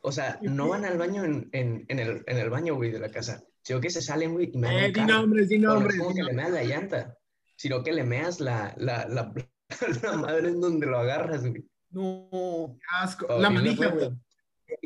[0.00, 2.98] O sea, no van al baño en, en, en el, en el baño, güey, de
[2.98, 5.12] la casa, sino que se salen, güey, y mean Eh, un di carro.
[5.20, 5.98] nombres, di Pero no es nombres.
[5.98, 6.50] como di que le nombres.
[6.50, 7.18] meas la llanta,
[7.56, 9.32] sino que le meas la, la, la,
[10.02, 11.64] la madre en donde lo agarras, güey.
[11.96, 13.26] No, Asco.
[13.38, 14.10] La manija, güey.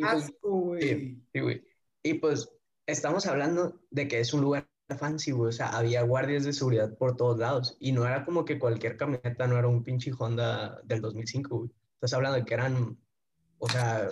[0.02, 1.20] Asco, güey.
[1.32, 1.64] sí, güey.
[2.04, 2.48] Y pues
[2.86, 5.48] estamos hablando de que es un lugar fancy, güey.
[5.48, 7.76] O sea, había guardias de seguridad por todos lados.
[7.80, 11.70] Y no era como que cualquier camioneta, no era un pinche Honda del 2005, güey.
[11.94, 12.96] Estás hablando de que eran,
[13.58, 14.08] o sea,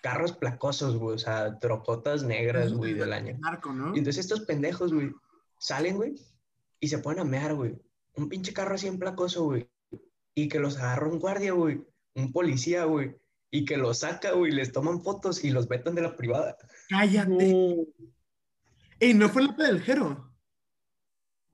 [0.00, 1.16] carros placosos, güey.
[1.16, 3.36] O sea, trocotas negras, güey, del año.
[3.40, 3.96] Narco, ¿no?
[3.96, 5.10] Y entonces estos pendejos, güey,
[5.58, 6.14] salen, güey,
[6.78, 7.76] y se ponen a mear, güey.
[8.14, 9.68] Un pinche carro así en placoso, güey.
[10.36, 11.84] Y que los agarra un guardia, güey.
[12.16, 13.14] Un policía, güey.
[13.50, 16.56] Y que los saca, güey, les toman fotos y los vetan de la privada.
[16.88, 17.28] Cállate.
[17.30, 17.84] No.
[18.98, 20.32] Ey, no fue la del Jero.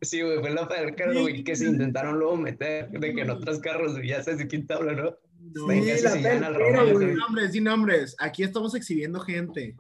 [0.01, 3.31] Sí, güey, fue la del carro, güey, que se intentaron luego meter de que en
[3.31, 5.17] otros carros, ya sabes de quién te habla, ¿no?
[5.39, 5.69] No.
[5.69, 7.15] Sí, la se del Jero, güey.
[7.15, 8.17] nombres, di nombres.
[8.19, 9.77] Aquí estamos exhibiendo gente.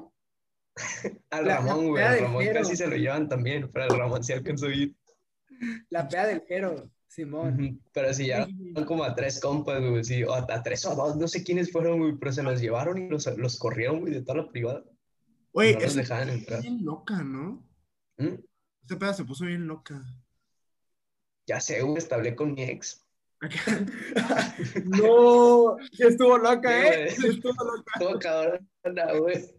[1.30, 2.04] Al La- Ramón, güey.
[2.04, 4.94] Al Ramón casi se lo llevan también, pero al Ramón sí alcanzó a ir.
[5.90, 7.80] La peda del Jero, Simón.
[7.92, 10.92] Pero sí, ya Son como a tres compas, güey, sí, o a, a tres o
[10.92, 14.00] a dos, no sé quiénes fueron, güey, pero se los llevaron y los, los corrieron,
[14.00, 14.82] güey, de toda la privada.
[15.52, 16.62] Güey, no dejaban entrar.
[16.62, 17.62] bien loca, ¿no?
[18.16, 18.36] ¿Mm?
[18.80, 20.02] Esta peda se puso bien loca.
[21.46, 23.04] Ya sé, güey, hasta hablé con mi ex.
[24.84, 27.10] No, sí estuvo loca, Sí, ¿eh?
[27.10, 27.92] Sí estuvo loca.
[27.98, 29.54] Todo cabrona, güey.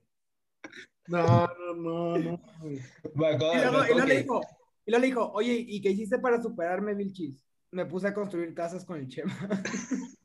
[1.08, 2.42] No, no, no, no.
[2.62, 2.80] güey.
[3.14, 4.42] Me acuerdo- Y me luego, y acuerdo luego le que- dijo,
[4.86, 7.44] y luego le dijo, oye, ¿y qué hiciste para superarme, Vilchis?
[7.72, 9.34] Me puse a construir casas con el Chema.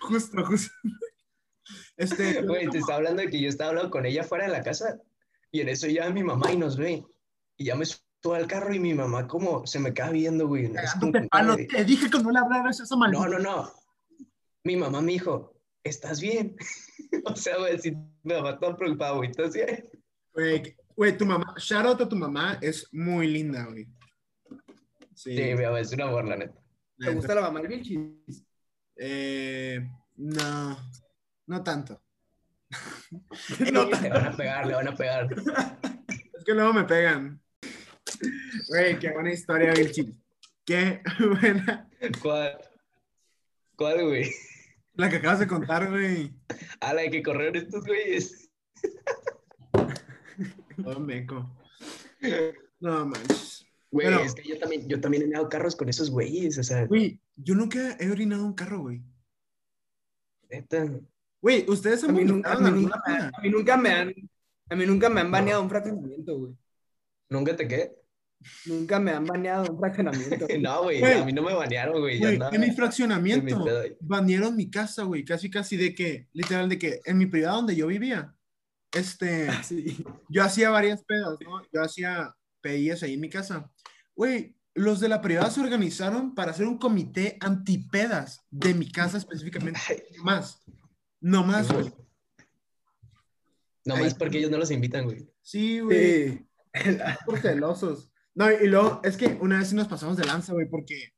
[0.00, 0.72] Justo, justo.
[1.96, 4.62] Este, Güey, te estaba hablando de que yo estaba hablando con ella fuera de la
[4.62, 5.00] casa
[5.50, 7.04] y en eso ya mi mamá y nos ve.
[7.56, 10.72] Y ya me subo al carro y mi mamá como se me queda viendo, güey.
[11.00, 13.26] Como que, palo, güey, te dije que no le hablaras a esa maldita.
[13.26, 13.72] No, no, no.
[14.64, 16.56] Mi mamá me dijo, ¿estás bien?
[17.24, 19.88] o sea, güey, si mi mamá está preocupada, güey, ¿estás bien?
[20.32, 23.88] Güey, güey, tu mamá, shout out a tu mamá, es muy linda, güey.
[25.14, 25.36] Sí.
[25.36, 26.60] Sí, mi mamá es una amor, la neta.
[26.98, 28.44] ¿Te gusta la mamá del Vilchis?
[28.96, 29.80] Eh,
[30.16, 30.78] no,
[31.46, 32.02] no tanto.
[33.72, 35.28] No, Le van a pegar, le van a pegar.
[36.08, 37.40] Es que luego me pegan.
[38.68, 40.06] Güey, qué buena historia, Vilchis.
[40.64, 41.00] Qué
[41.40, 41.88] buena.
[42.20, 42.58] ¿Cuál?
[43.76, 44.30] ¿Cuál, güey?
[44.94, 46.34] La que acabas de contar, güey.
[46.80, 48.50] A la de que corrieron estos güeyes.
[50.84, 51.50] Todo meco.
[52.80, 53.64] No manches.
[53.92, 56.62] Güey, Pero- es que yo también, yo también he dado carros con esos güeyes, o
[56.64, 59.02] sea, Güey, yo nunca he orinado un carro, güey.
[60.50, 60.90] neta.
[61.40, 63.30] Güey, ¿ustedes A mí, nunca, a, mí nunca, peda?
[63.34, 64.14] a mí nunca me han,
[64.70, 65.32] a mí nunca me han No.
[65.32, 66.52] baneado un fraccionamiento, güey.
[67.28, 67.96] ¿Nunca te quedé?
[68.66, 70.46] Nunca me han baneado un fraccionamiento.
[70.60, 71.20] No, güey, Güey.
[71.20, 72.22] a mí no me banearon, güey.
[72.22, 73.64] en mi en mi fraccionamiento
[74.00, 75.24] banearon mi casa, güey.
[75.24, 78.34] Casi, casi de que, literal, de que en mi privada donde yo vivía,
[78.94, 80.04] este, Sí.
[80.28, 81.62] yo hacía varias pedas, ¿no?
[81.72, 83.70] Yo hacía pedillas ahí en mi casa.
[84.14, 89.18] Güey, los de la privada se organizaron para hacer un comité antipedas de mi casa
[89.18, 89.80] específicamente.
[90.16, 90.62] No más.
[91.20, 91.92] No más, güey.
[93.84, 94.14] Nomás Ay.
[94.18, 95.28] porque ellos no los invitan, güey.
[95.42, 96.30] Sí, güey.
[96.30, 96.48] Sí.
[97.26, 98.10] Por celosos.
[98.34, 101.12] No, y luego, es que una vez sí nos pasamos de lanza, güey, porque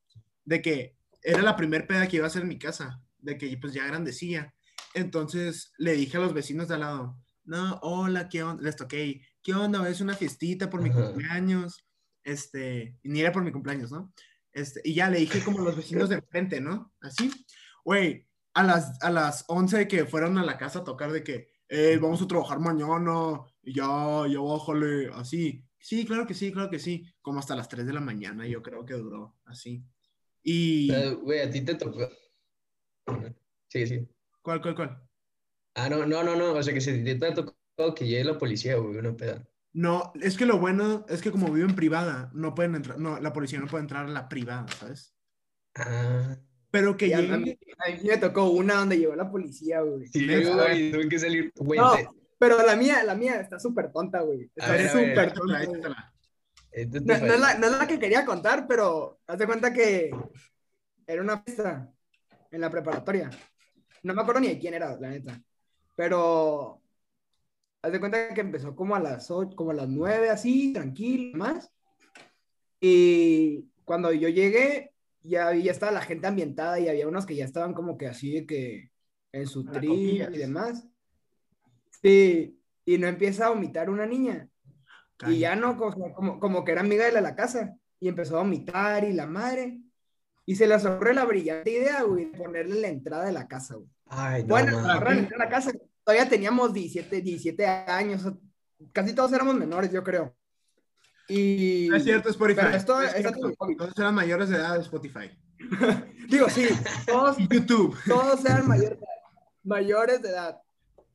[0.44, 3.56] de que era la primer peda que iba a hacer en mi casa, de que
[3.58, 4.52] pues ya grandecilla.
[4.94, 8.62] Entonces le dije a los vecinos de al lado, no, hola, ¿qué onda?
[8.62, 9.88] Les toqué, ¿qué onda?
[9.88, 11.06] Es una fiestita por mi Ajá.
[11.06, 11.84] cumpleaños.
[12.22, 14.12] Este, y ni era por mi cumpleaños, ¿no?
[14.52, 16.92] Este, y ya le dije como los vecinos de enfrente, ¿no?
[17.00, 17.30] Así.
[17.84, 21.50] Güey, a las, a las 11 que fueron a la casa a tocar de que,
[21.68, 25.64] eh, vamos a trabajar mañana, y ya, ya bájale, así.
[25.78, 27.04] Sí, claro que sí, claro que sí.
[27.20, 29.84] Como hasta las 3 de la mañana, yo creo que duró, así.
[30.42, 30.88] Y...
[31.16, 32.08] Güey, a ti te tocó.
[33.68, 34.08] Sí, sí.
[34.40, 35.08] ¿Cuál, cuál, cuál?
[35.74, 36.52] Ah, no, no, no, no.
[36.52, 37.56] O sea que si te tocó
[37.94, 39.44] que llegue la policía, güey, una peda.
[39.72, 43.18] No, es que lo bueno es que como vivo en privada, no pueden entrar, no,
[43.18, 45.14] la policía no puede entrar a la privada, ¿sabes?
[45.74, 46.36] Ah,
[46.70, 47.38] Pero que Y a, a llegue...
[47.38, 50.06] mí, a mí me tocó una donde llegó la policía, güey.
[50.06, 51.52] sí, güey, tuve que salir.
[51.56, 52.08] Güey, No, te-
[52.38, 54.48] pero la mía, la mía está súper tonta, güey.
[54.54, 56.12] Está ver, a ver, súper tonta.
[57.04, 60.10] No, no es la, no es la que quería contar, pero haz de cuenta que
[61.06, 61.92] era una fiesta
[62.50, 63.30] en la preparatoria.
[64.02, 65.40] No me acuerdo ni de quién era, la neta.
[65.94, 66.82] Pero
[67.82, 71.36] haz de cuenta que empezó como a las ocho, como a las nueve, así, tranquilo,
[71.36, 71.70] más.
[72.80, 77.44] Y cuando yo llegué, ya, ya estaba la gente ambientada y había unos que ya
[77.44, 78.90] estaban como que así de que
[79.32, 80.32] en su copillas.
[80.32, 80.86] y demás.
[82.02, 84.48] Sí, y no empieza a vomitar una niña.
[85.26, 87.76] Y ya no, como, como, como que era amiga de la, de la casa.
[88.00, 89.80] Y empezó a vomitar y la madre.
[90.46, 93.74] Y se le ocurre la brillante idea, güey, de ponerle la entrada de la casa,
[93.76, 93.88] güey.
[94.06, 95.72] Ay, no, Bueno, agarrar la entrada de la casa.
[96.04, 98.30] Todavía teníamos 17, 17 años.
[98.92, 100.36] Casi todos éramos menores, yo creo.
[101.28, 101.86] Y.
[101.88, 102.60] No es cierto, Spotify.
[102.64, 105.30] Pero esto- esto- eran mayores de edad de Spotify.
[106.28, 106.68] Digo, sí,
[107.06, 107.96] todos, Y YouTube.
[108.06, 109.32] todos eran mayores de edad.
[109.62, 110.60] Mayores de edad.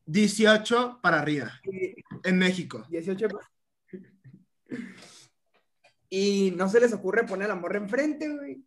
[0.08, 1.52] 18 para arriba.
[1.66, 2.84] Y- En México.
[2.90, 3.28] 18.
[6.10, 8.64] Y no se les ocurre poner a la morra enfrente, güey.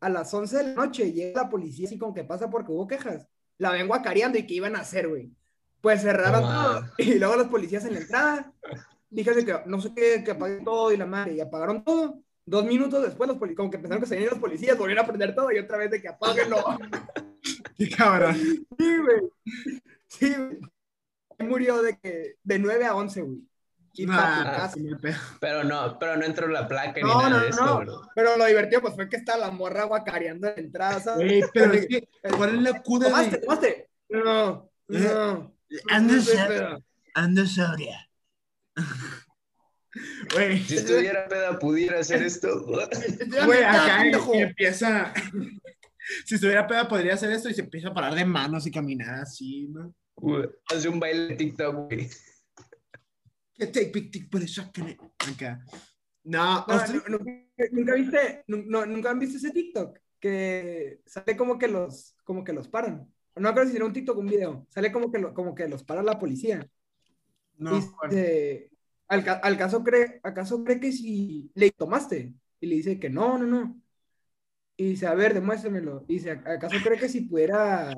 [0.00, 2.86] A las 11 de la noche llega la policía así como que pasa porque hubo
[2.86, 3.28] quejas.
[3.58, 5.32] La ven guacareando y qué iban a hacer, güey.
[5.80, 6.84] Pues cerraron todo.
[6.98, 8.52] Y luego los policías en la entrada.
[9.08, 11.34] Dijeron que no sé qué, que apaguen todo y la madre.
[11.34, 12.20] Y apagaron todo.
[12.44, 15.34] Dos minutos después, los como que pensaron que se venían los policías, volvieron a prender
[15.34, 16.58] todo y otra vez de que apáguenlo.
[17.76, 18.36] Qué cabrón.
[18.36, 19.20] Sí, güey.
[20.06, 21.48] Sí, güey.
[21.48, 23.42] Murió de que de 9 a 11, güey.
[24.04, 25.16] Pego.
[25.40, 28.10] Pero no, pero no entró la placa ni nada no, de esto, no.
[28.14, 31.16] Pero lo divertido pues fue que está la morra guacareando en la entrada,
[31.52, 33.30] pero es que, ¿cuál es la cura ¿Tomaste?
[33.30, 33.88] de ¿Tomaste?
[34.08, 35.56] No, no.
[35.90, 36.14] ando,
[36.48, 36.82] pero-
[37.14, 38.08] ando sobria?
[40.34, 42.64] Güey, Si estuviera peda, pudiera hacer esto.
[42.66, 44.04] güey, acá
[44.34, 45.12] empieza.
[46.26, 49.20] si estuviera peda, podría hacer esto y se empieza a parar de manos y caminar
[49.20, 49.94] así, ¿no?
[50.70, 52.10] Hace un baile de TikTok, güey.
[53.58, 54.58] Que take big dick, but it's.
[54.58, 55.64] Acá.
[56.24, 57.24] No, No, ¿usted- no, no,
[57.72, 59.98] ¿Nunca viste, nunca han visto ese TikTok?
[60.20, 63.10] Que sale como que los, como que los paran.
[63.36, 64.66] No creo si era un TikTok o un video.
[64.70, 66.66] Sale como que, lo- como que los para la policía.
[67.58, 67.70] no,
[68.10, 68.70] Dice,
[69.08, 72.34] ¿al, ca- al caso cree, ¿acaso cree que si le tomaste?
[72.60, 73.80] Y le dice que no, no, no.
[74.76, 76.04] Y dice, a ver, demuéstramelo.
[76.08, 77.94] Y dice, ¿acaso cree que si pudiera,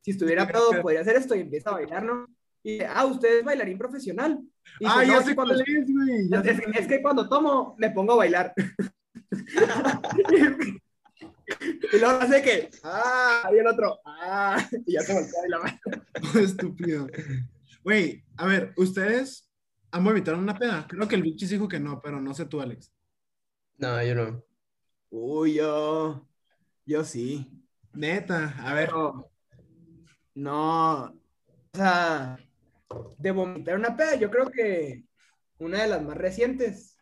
[0.00, 0.82] si estuviera pedo.
[0.82, 1.34] podría hacer esto?
[1.34, 2.26] Y empieza a bailar, ¿no?
[2.62, 4.38] Y dice, ah, usted es bailarín profesional.
[4.78, 6.28] Y dice, Ah, "No, ya sé cuál es, güey.
[6.76, 8.54] es, que cuando tomo, me pongo a bailar.
[11.92, 15.58] y luego hace que, ah, y el otro, ah, y ya se voltea y la
[15.58, 15.78] mano.
[16.40, 17.08] Estúpido.
[17.82, 19.50] Güey, a ver, ¿ustedes
[19.90, 20.86] han vomitado una peda?
[20.88, 22.92] Creo que el Bichis dijo que no, pero no sé tú, Alex.
[23.78, 24.44] No, yo no.
[25.10, 26.28] Uy, yo,
[26.86, 27.50] yo sí.
[27.92, 28.86] Neta, a ver.
[28.86, 29.30] Pero,
[30.34, 31.14] no, o
[31.74, 32.38] sea,
[33.18, 35.04] de vomitar una peda, yo creo que
[35.58, 36.96] una de las más recientes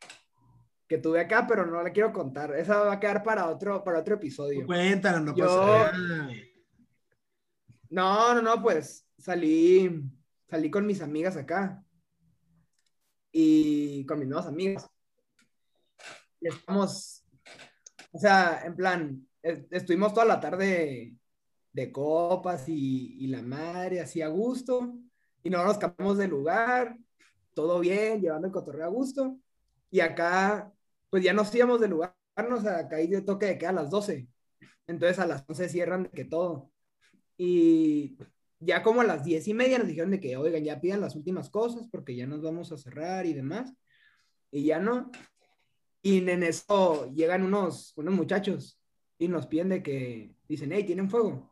[0.87, 2.55] que tuve acá, pero no la quiero contar.
[2.57, 4.67] Esa va a quedar para otro, para otro episodio.
[4.67, 6.31] Cuéntala, no Yo- pasa nada.
[7.89, 10.03] No, no, no, pues salí,
[10.49, 11.85] salí con mis amigas acá
[13.33, 14.89] y con mis nuevas amigas.
[16.41, 17.25] Y estamos,
[18.13, 21.15] o sea, en plan, es- estuvimos toda la tarde
[21.73, 24.93] de copas y, y la madre, así a gusto,
[25.43, 26.97] y no nos cambiamos de lugar,
[27.55, 29.39] todo bien, llevando el cotorreo a gusto,
[29.91, 30.73] y acá,
[31.11, 32.15] pues ya nos íbamos del lugar,
[32.63, 34.29] sea, acá hay de toque de queda a las 12,
[34.87, 36.71] entonces a las 11 cierran de que todo.
[37.37, 38.17] Y
[38.59, 41.17] ya como a las diez y media nos dijeron de que, oigan, ya pidan las
[41.17, 43.73] últimas cosas porque ya nos vamos a cerrar y demás.
[44.51, 45.11] Y ya no.
[46.03, 48.79] Y en eso llegan unos, unos muchachos
[49.19, 51.50] y nos piden de que, dicen, hey, ¿tienen fuego?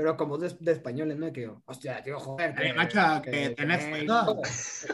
[0.00, 1.30] Pero como de, de españoles, ¿no?
[1.30, 2.54] Que, hostia, tío, joder.
[2.58, 4.40] Ey, macho, que tenés fuego.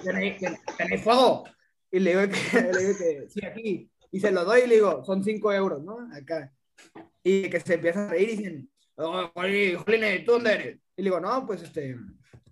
[0.03, 1.45] Tenéis, ten- tenéis fuego.
[1.93, 3.91] Y le digo que, le digo que, sí, aquí.
[4.11, 6.09] Y se lo doy y le digo, son cinco euros, ¿no?
[6.13, 6.53] Acá.
[7.23, 10.81] Y que se empiezan a reír y dicen, oh, ¿tú dónde eres?
[10.97, 11.97] Y le digo, no, pues este,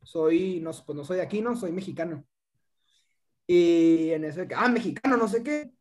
[0.04, 2.24] soy, no, pues no soy de aquí, no, soy mexicano.
[3.48, 5.72] Y en eso, que, ah, mexicano, no sé qué.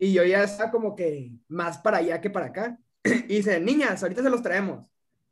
[0.00, 2.76] Y yo ya estaba como que más para allá que para acá.
[3.04, 4.84] Y dice, niñas, ahorita se los traemos.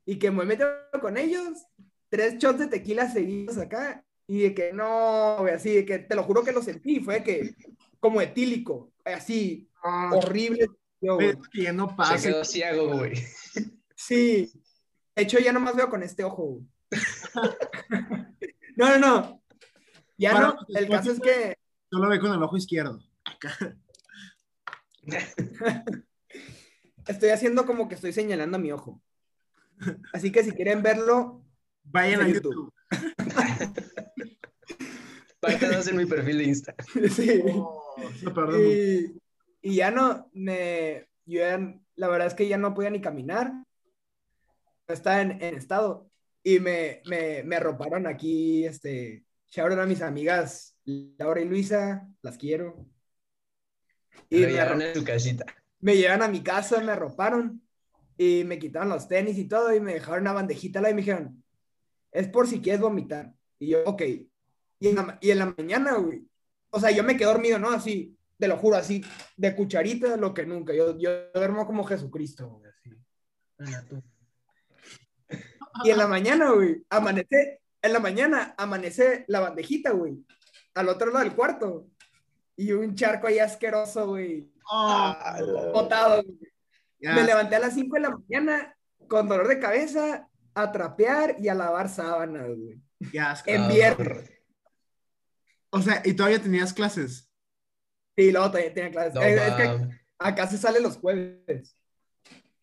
[0.06, 0.64] Y que me meto
[1.02, 1.66] con ellos,
[2.08, 4.02] tres shots de tequila seguidos acá.
[4.28, 7.00] Y de que no, güey, así, de que te lo juro que lo sentí.
[7.00, 7.54] Fue que,
[8.00, 10.68] como etílico, así, Ah, horrible.
[11.00, 11.18] Yo,
[11.54, 12.28] ya no Se pasa.
[12.28, 13.14] quedó ciego, güey.
[13.94, 14.50] Sí.
[15.14, 16.42] De hecho, ya nomás veo con este ojo.
[16.44, 16.66] güey.
[18.76, 19.42] no, no, no.
[20.18, 20.54] Ya Para no.
[20.66, 21.56] los El caso es que
[21.90, 22.98] Solo ve con el ojo izquierdo.
[27.06, 29.00] estoy haciendo como que estoy señalando mi ojo.
[30.12, 31.42] Así que si quieren verlo,
[31.84, 32.52] Vayan a YouTube.
[32.54, 32.72] YouTube.
[35.48, 36.74] En mi perfil de Insta.
[37.14, 37.40] sí.
[37.52, 37.94] Oh,
[38.34, 38.60] perdemos.
[38.60, 39.20] Y,
[39.62, 43.52] y ya no, me, yo ya- la verdad es que ya no podía ni caminar.
[44.88, 46.10] Estaba en, en estado.
[46.42, 52.08] Y me, me, me arroparon aquí, este, shout out a mis amigas Laura y Luisa,
[52.22, 52.86] las quiero.
[54.28, 55.44] Y me, llevaron a tu casita.
[55.80, 57.65] me llevaron a mi casa, me arroparon
[58.16, 61.42] y me quitaron los tenis y todo y me dejaron una bandejita y me dijeron,
[62.12, 63.32] es por si quieres vomitar.
[63.58, 64.02] Y yo, ok.
[64.78, 66.26] Y en la, y en la mañana, güey,
[66.70, 67.70] o sea, yo me quedé dormido, ¿no?
[67.70, 69.04] Así, te lo juro, así,
[69.36, 70.74] de cucharita, lo que nunca.
[70.74, 72.90] Yo, yo duermo como Jesucristo, güey, así.
[75.84, 80.24] Y en la mañana, güey, amanece, en la mañana amanece la bandejita, güey,
[80.74, 81.88] al otro lado del cuarto.
[82.56, 85.14] Y un charco ahí asqueroso, güey, Oh,
[85.72, 86.38] botado, güey.
[87.00, 87.14] Ya.
[87.14, 88.76] Me levanté a las 5 de la mañana
[89.08, 92.80] con dolor de cabeza a trapear y a lavar sábanas, güey.
[93.12, 93.50] Qué asco.
[93.50, 94.30] En Ah, viernes.
[95.70, 97.30] O sea, ¿y todavía tenías clases?
[98.16, 99.14] Y luego todavía tenía clases.
[99.14, 101.76] No, es que acá se sale los jueves.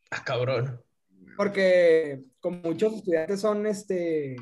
[0.09, 0.81] Ah, cabrón.
[1.37, 4.35] Porque como muchos estudiantes son este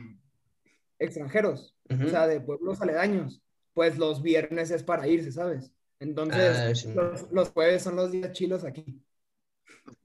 [0.99, 3.41] extranjeros, o sea, de pueblos aledaños,
[3.73, 5.71] pues los viernes es para irse, ¿sabes?
[5.99, 6.93] Entonces, Ah, sí.
[6.93, 9.01] los, los jueves son los días chilos aquí.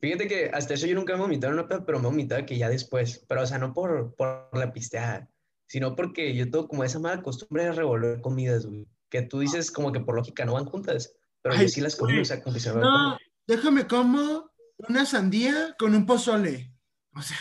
[0.00, 2.10] Fíjate que hasta eso yo nunca me he vomitado en una peda, pero me he
[2.10, 3.24] vomitado que ya después.
[3.28, 5.28] Pero, o sea, no por, por la pisteada,
[5.66, 8.86] sino porque yo tengo como esa mala costumbre de revolver comidas, güey.
[9.08, 11.96] Que tú dices como que por lógica no van juntas, pero Ay, yo sí las
[11.96, 14.50] comí, o sea, como que se me No, déjame como
[14.88, 16.72] una sandía con un pozole.
[17.14, 17.36] O sea,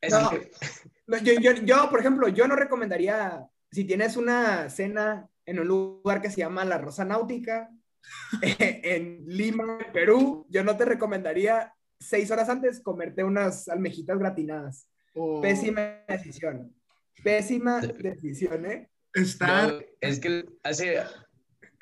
[0.00, 0.30] Es No.
[0.30, 0.50] que-
[1.08, 5.68] No, Yo, yo, yo, por ejemplo, yo no recomendaría, si tienes una cena en un
[5.68, 7.70] lugar que se llama La Rosa Náutica,
[8.42, 10.46] en Lima, Perú.
[10.50, 14.88] Yo no te recomendaría seis horas antes comerte unas almejitas gratinadas.
[15.14, 16.74] O Pésima decisión.
[17.22, 18.90] Pésima decisión, ¿eh?
[19.14, 19.72] Estar.
[19.72, 20.98] No, es que hace,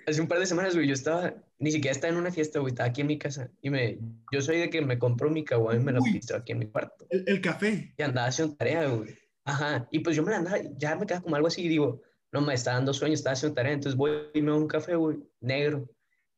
[0.07, 2.71] hace un par de semanas, güey, yo estaba, ni siquiera estaba en una fiesta, güey,
[2.71, 3.51] estaba aquí en mi casa.
[3.61, 3.99] Y me,
[4.33, 6.67] yo soy de que me compro mi caguama y me lo pisto aquí en mi
[6.67, 7.07] cuarto.
[7.11, 7.93] El, el café.
[7.97, 9.19] Y andaba haciendo tarea, güey.
[9.45, 9.89] Ajá.
[9.91, 12.01] Y pues yo me la andaba, ya me quedaba como algo así y digo,
[12.33, 13.73] no, me está dando sueño, estaba haciendo tarea.
[13.73, 15.89] Entonces voy y me hago un café, güey, negro.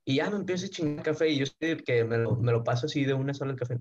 [0.09, 2.63] Y ya me empiezo a chingar café y yo sé que me lo, me lo
[2.63, 3.77] paso así de una sola el café.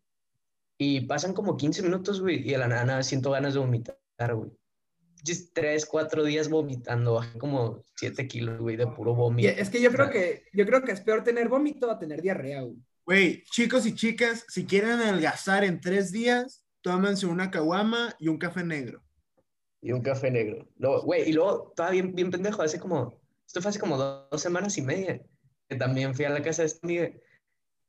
[0.76, 3.96] Y pasan como 15 minutos, güey, y de la nada siento ganas de vomitar,
[4.34, 4.50] güey.
[5.26, 9.50] Just tres, cuatro días vomitando, bajé como 7 kilos, güey, de puro vómito.
[9.50, 12.62] es que yo creo que, yo creo que es peor tener vómito a tener diarrea,
[12.62, 12.76] güey.
[13.06, 18.40] Güey, chicos y chicas, si quieren adelgazar en tres días, tómense una caguama y un
[18.40, 19.04] café negro.
[19.80, 20.68] Y un café negro.
[21.04, 24.42] Güey, y luego, estaba bien, bien pendejo, hace como, esto fue hace como dos, dos
[24.42, 25.22] semanas y media,
[25.70, 27.10] que también fui a la casa de esta amiga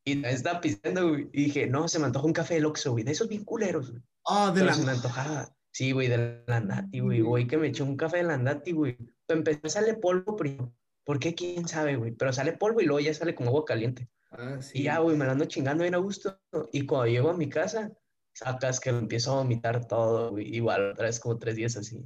[0.05, 2.93] y también estaba pisando, güey, y dije, no, se me antoja un café del Oxxo,
[2.93, 4.03] güey, de esos bien culeros, güey.
[4.27, 4.75] Ah, de Pero la.
[4.75, 5.53] se me antojaba.
[5.73, 8.73] Sí, güey, de la Nati, güey, güey, que me eché un café de la Nati,
[8.73, 8.97] güey.
[9.27, 10.73] Pero empezó a sale polvo primero.
[11.05, 11.35] ¿Por qué?
[11.35, 12.13] ¿Quién sabe, güey?
[12.13, 14.09] Pero sale polvo y luego ya sale con agua caliente.
[14.31, 16.41] Ah, Y ya, güey, me la ando chingando bien a gusto.
[16.73, 17.93] Y cuando llego a mi casa,
[18.33, 20.55] sacas que empiezo a vomitar todo, güey.
[20.55, 22.05] Igual, otra vez como tres días así.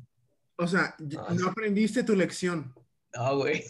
[0.56, 1.44] O sea, no sí.
[1.48, 2.74] aprendiste tu lección.
[3.14, 3.64] No, güey.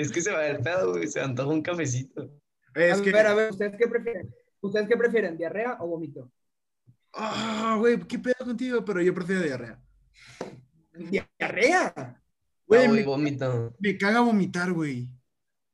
[0.00, 1.08] Es que se va el pedo, güey.
[1.08, 2.30] Se antoja un cafecito.
[2.74, 3.10] Es a que.
[3.10, 4.32] ver, a ver, ¿ustedes qué prefieren?
[4.60, 6.30] ¿Ustedes qué prefieren, diarrea o vómito?
[7.12, 8.84] Ah, güey, ¿qué pedo contigo?
[8.84, 9.80] Pero yo prefiero diarrea.
[10.94, 12.22] ¿Diarrea?
[12.66, 13.74] Güey, me, vómito.
[13.80, 15.08] me caga vomitar, güey.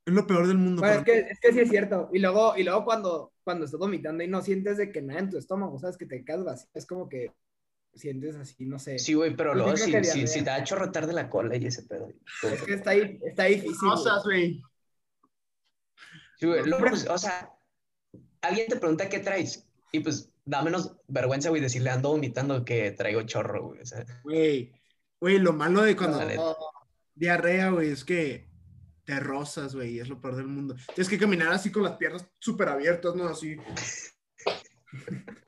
[0.07, 0.81] Es lo peor del mundo.
[0.81, 2.09] Bueno, es pero- que, es que sí es cierto.
[2.13, 5.31] Y luego, y luego cuando, cuando estás vomitando y no sientes de que nada en
[5.31, 7.33] tu estómago, sabes que te quedas vacío, es como que
[7.94, 8.98] sientes así, no sé.
[8.98, 11.83] Sí, güey, pero luego si, si, si te da chorrotar de la cola y ese
[11.83, 12.09] pedo.
[12.42, 13.88] Es que está, ahí, está difícil.
[13.88, 14.62] Cosas, güey.
[16.38, 17.50] Sí, güey, luego, pues, o sea,
[18.42, 22.90] alguien te pregunta qué traes y pues da menos vergüenza, güey, decirle ando vomitando que
[22.90, 23.80] traigo chorro, güey.
[23.80, 24.72] O sea, Güey,
[25.20, 26.20] güey, lo malo de cuando.
[26.35, 26.57] No,
[27.14, 28.48] diarrea, güey, es que
[29.04, 30.74] te rozas, güey, es lo peor del mundo.
[30.94, 33.28] Tienes que caminar así con las piernas súper abiertas, ¿no?
[33.28, 33.57] Así.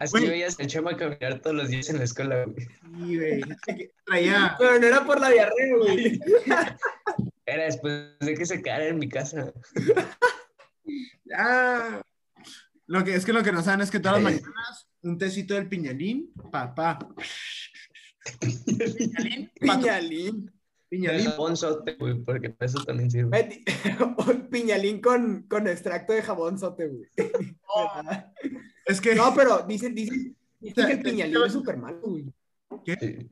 [0.00, 0.28] así Güey.
[0.30, 2.66] veías el chema caminar todos los días en la escuela, güey.
[2.66, 3.40] Sí, güey.
[4.06, 4.56] Traía.
[4.58, 6.20] Pero no era por la diarrea, güey.
[7.46, 9.52] Era después de que se quedara en mi casa.
[11.34, 12.00] Ah,
[12.86, 15.54] lo que es que lo que no saben es que todas las mañanas un tecito
[15.54, 16.98] del piñalín, papá.
[18.38, 20.52] piñalín, Piñalín.
[20.88, 21.24] piñalín.
[21.30, 23.64] Jabón sote, güey, porque para eso también sirve.
[24.50, 27.08] Piñalín con, con extracto de jabón sote, güey.
[28.86, 32.24] Es que No, pero dicen, dicen, dicen que el piñalín te- es súper malo, güey.
[32.86, 33.28] Sí.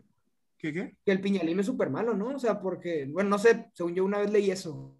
[0.58, 0.96] ¿Qué qué?
[1.04, 2.28] Que el piñalín es súper malo, ¿no?
[2.34, 4.98] O sea, porque, bueno, no sé, según yo una vez leí eso.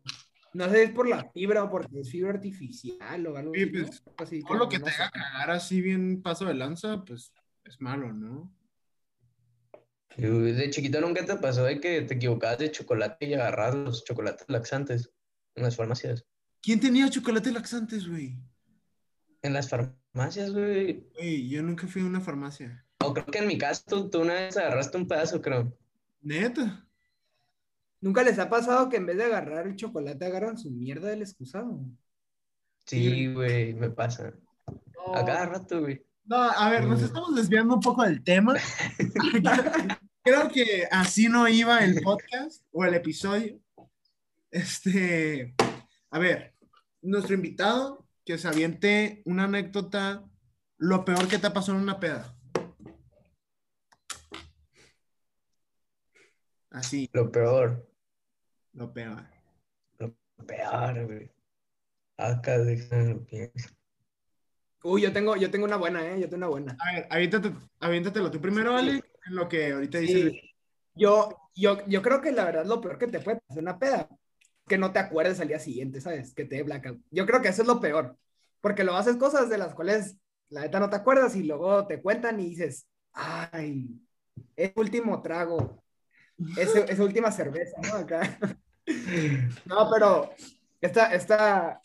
[0.55, 3.63] No sé si es por la fibra o porque es fibra artificial o algo Sí,
[3.63, 3.87] así, ¿no?
[3.87, 5.03] pues, Así Todo lo que no te sé.
[5.03, 7.33] haga cagar así bien paso de lanza, pues
[7.65, 8.53] es malo, ¿no?
[10.17, 14.47] De chiquito nunca te pasó de que te equivocabas de chocolate y agarras los chocolates
[14.49, 15.13] laxantes
[15.55, 16.25] en las farmacias.
[16.61, 18.37] ¿Quién tenía chocolate laxantes, güey?
[19.43, 21.05] En las farmacias, güey.
[21.15, 22.85] Güey, yo nunca fui a una farmacia.
[23.01, 25.73] O creo que en mi caso tú, tú una vez agarraste un pedazo, creo.
[26.21, 26.85] Neta.
[28.01, 31.23] ¿Nunca les ha pasado que en vez de agarrar el chocolate agarran su mierda del
[31.23, 31.81] excusado?
[32.87, 34.33] Sí, güey, me pasa.
[35.15, 36.05] A cada rato, güey.
[36.25, 37.05] No, a ver, nos Mm.
[37.05, 38.55] estamos desviando un poco del tema.
[40.23, 43.59] Creo que así no iba el podcast o el episodio.
[44.51, 45.55] Este,
[46.11, 46.55] a ver,
[47.03, 50.23] nuestro invitado que se aviente una anécdota,
[50.77, 52.37] lo peor que te ha pasado en una peda.
[56.69, 57.91] Así, Lo peor.
[58.75, 59.25] lo peor.
[59.99, 60.15] Lo
[60.47, 61.33] peor, güey.
[62.19, 63.71] Acá déjame lo pienso.
[64.83, 66.21] Uy, yo tengo, yo tengo una buena, ¿eh?
[66.21, 66.77] Yo tengo una buena.
[66.81, 70.31] A ver, aviéntate, aviéntatelo tú primero, Ale, en lo que ahorita dice.
[70.33, 70.55] Sí.
[70.95, 73.79] Yo, yo, yo creo que la verdad lo peor que te puede pasar en una
[73.79, 74.07] peda,
[74.69, 76.35] que no te acuerdes al día siguiente, ¿sabes?
[76.35, 77.01] Que te dé blackout.
[77.11, 78.17] Yo creo que eso es lo peor,
[78.61, 80.17] porque lo haces cosas de las cuales
[80.51, 83.89] la neta no te acuerdas y luego te cuentan y dices, ay,
[84.57, 85.83] es último trago,
[86.57, 87.95] ese, esa última cerveza, ¿no?
[87.95, 88.39] Acá.
[89.67, 90.31] No, pero
[90.81, 91.79] esta, esta,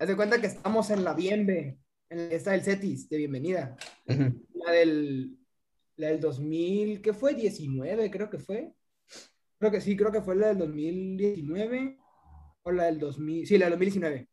[0.00, 1.78] haz de cuenta que estamos en la Bienve,
[2.08, 3.76] en esta del Cetis, de bienvenida.
[4.06, 5.38] La del,
[5.94, 7.34] la del 2000, ¿qué fue?
[7.34, 8.74] 19, creo que fue.
[9.60, 11.99] Creo que sí, creo que fue la del 2019
[12.62, 14.28] o la del 2000, sí, la del 2019.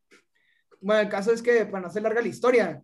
[0.80, 2.82] Bueno, el caso es que, para no hacer larga la historia,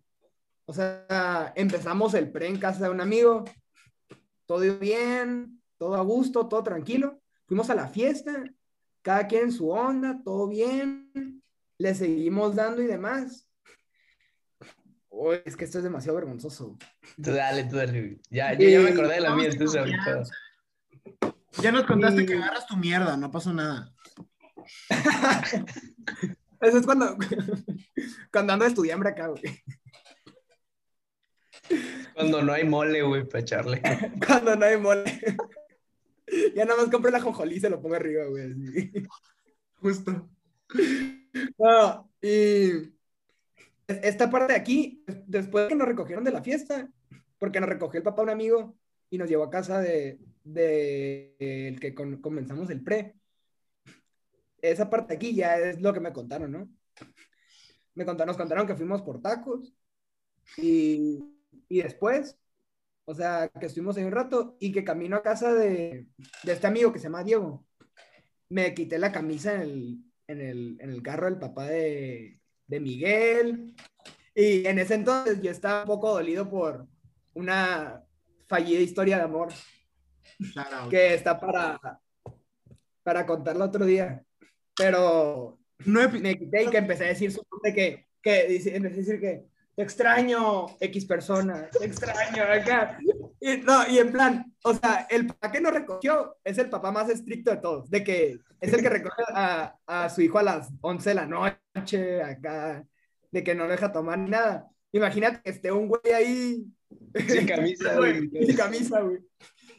[0.65, 3.45] o sea, empezamos el pre en casa de un amigo,
[4.45, 7.21] todo iba bien, todo a gusto, todo tranquilo.
[7.47, 8.43] Fuimos a la fiesta
[9.01, 11.41] cada quien en su onda, todo bien,
[11.77, 13.47] le seguimos dando y demás.
[15.09, 16.77] Uy, es que esto es demasiado vergonzoso.
[17.23, 18.19] Tú dale, tú dale.
[18.29, 20.23] Ya, yo ya me acordé de la mía, entonces ahorita.
[21.61, 23.94] Ya nos contaste Y- que agarras tu mierda, no pasó nada.
[26.61, 27.17] Eso es cuando,
[28.31, 29.41] cuando ando de estudiambre acá, güey.
[32.13, 33.81] Cuando no hay mole, güey, para echarle.
[34.25, 35.03] Cuando no hay mole.
[36.55, 38.51] Ya nada más compro la jonjolí y se lo pongo arriba, güey.
[38.51, 38.91] así.
[39.75, 40.29] Justo.
[41.57, 42.93] No, y
[43.87, 46.89] esta parte de aquí, después que nos recogieron de la fiesta,
[47.37, 48.75] porque nos recogió el papá un amigo
[49.09, 53.15] y nos llevó a casa de, de el que con- comenzamos el pre.
[54.71, 56.69] Esa parte de aquí ya es lo que me contaron, ¿no?
[57.93, 59.73] Me contaron, nos contaron que fuimos por tacos
[60.57, 61.19] y,
[61.69, 62.37] y después,
[63.05, 66.07] o sea, que estuvimos ahí un rato y que camino a casa de,
[66.43, 67.65] de este amigo que se llama Diego,
[68.49, 72.79] me quité la camisa en el, en el, en el carro del papá de, de
[72.79, 73.75] Miguel.
[74.33, 76.87] Y en ese entonces yo estaba un poco dolido por
[77.33, 78.03] una
[78.47, 79.49] fallida historia de amor
[80.89, 81.79] que está para,
[83.03, 84.25] para contarla otro día.
[84.75, 88.97] Pero No me quité y que empecé a decir su nombre que, que empecé a
[88.97, 89.45] decir que
[89.75, 92.97] te extraño X persona, te extraño acá.
[93.41, 96.91] Y, no, y en plan, o sea, el papá que nos recogió es el papá
[96.91, 100.43] más estricto de todos, de que es el que recoge a, a su hijo a
[100.43, 102.85] las 11 de la noche, acá,
[103.31, 104.69] de que no deja tomar nada.
[104.93, 106.65] Imagínate que esté un güey ahí
[107.27, 108.29] Sin camisa, güey.
[108.29, 109.19] sin camisa, güey.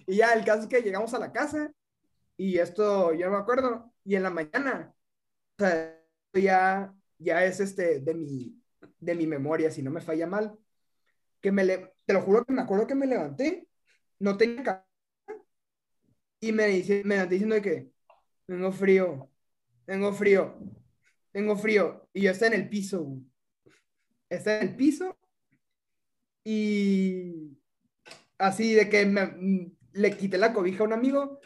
[0.07, 1.73] Y ya, el caso es que llegamos a la casa
[2.37, 4.95] y esto, yo me acuerdo, y en la mañana,
[5.59, 6.01] o sea,
[6.33, 8.63] ya, ya es este, de mi,
[9.01, 10.57] de mi memoria, si no me falla mal,
[11.41, 13.69] que me le, te lo juro que me acuerdo que me levanté,
[14.21, 14.87] no tenía camisa,
[16.41, 17.91] y me, dice, me levanté diciendo de que,
[18.47, 19.31] tengo frío,
[19.85, 20.59] tengo frío,
[21.33, 23.21] tengo frío, y yo estaba en el piso.
[24.29, 25.19] Estaba en el piso,
[26.45, 27.59] y
[28.39, 31.41] así de que me, le quité la cobija a un amigo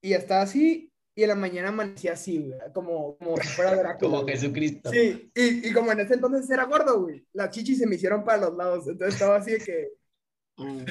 [0.00, 3.98] y estaba así y en la mañana amanecía así, güey, como, como si fuera Drácula.
[4.00, 4.34] Como güey.
[4.34, 4.90] Jesucristo.
[4.90, 8.24] Sí, y, y como en ese entonces era gordo, güey, las chichis se me hicieron
[8.24, 9.88] para los lados, entonces estaba así de que
[10.56, 10.84] Oh.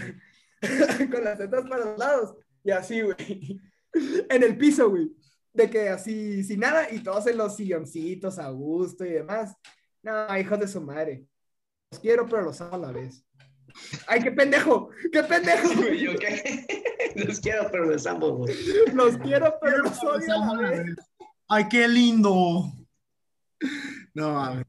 [1.11, 3.59] con las tetas para los lados y así, güey,
[4.29, 5.11] en el piso, güey,
[5.53, 9.55] de que así, sin nada y todos en los silloncitos a gusto y demás.
[10.03, 11.25] No, hijos de su madre.
[11.91, 13.23] Los quiero, pero los amo a la vez.
[14.07, 14.89] ¡Ay, qué pendejo!
[15.11, 15.75] ¡Qué pendejo!
[15.75, 16.80] Güey, ¿Yo qué?
[17.27, 18.55] Los quiero, pero los amo, güey.
[18.93, 20.95] Los quiero, pero los odio a la vez.
[21.47, 22.71] Ay, qué lindo.
[24.13, 24.65] No mames.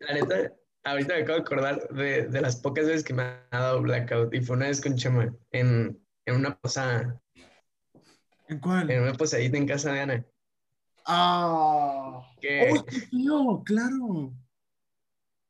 [0.00, 0.52] La neta,
[0.84, 4.34] ahorita me acabo de acordar de, de las pocas veces que me ha dado blackout.
[4.34, 7.20] Y fue una vez con Chema en, en una posada,
[8.48, 8.90] ¿En cuál?
[8.90, 10.26] en una posadita en casa de Ana.
[11.06, 12.22] Ah.
[12.40, 13.62] Que, ¡Uy, qué feo!
[13.64, 14.32] Claro.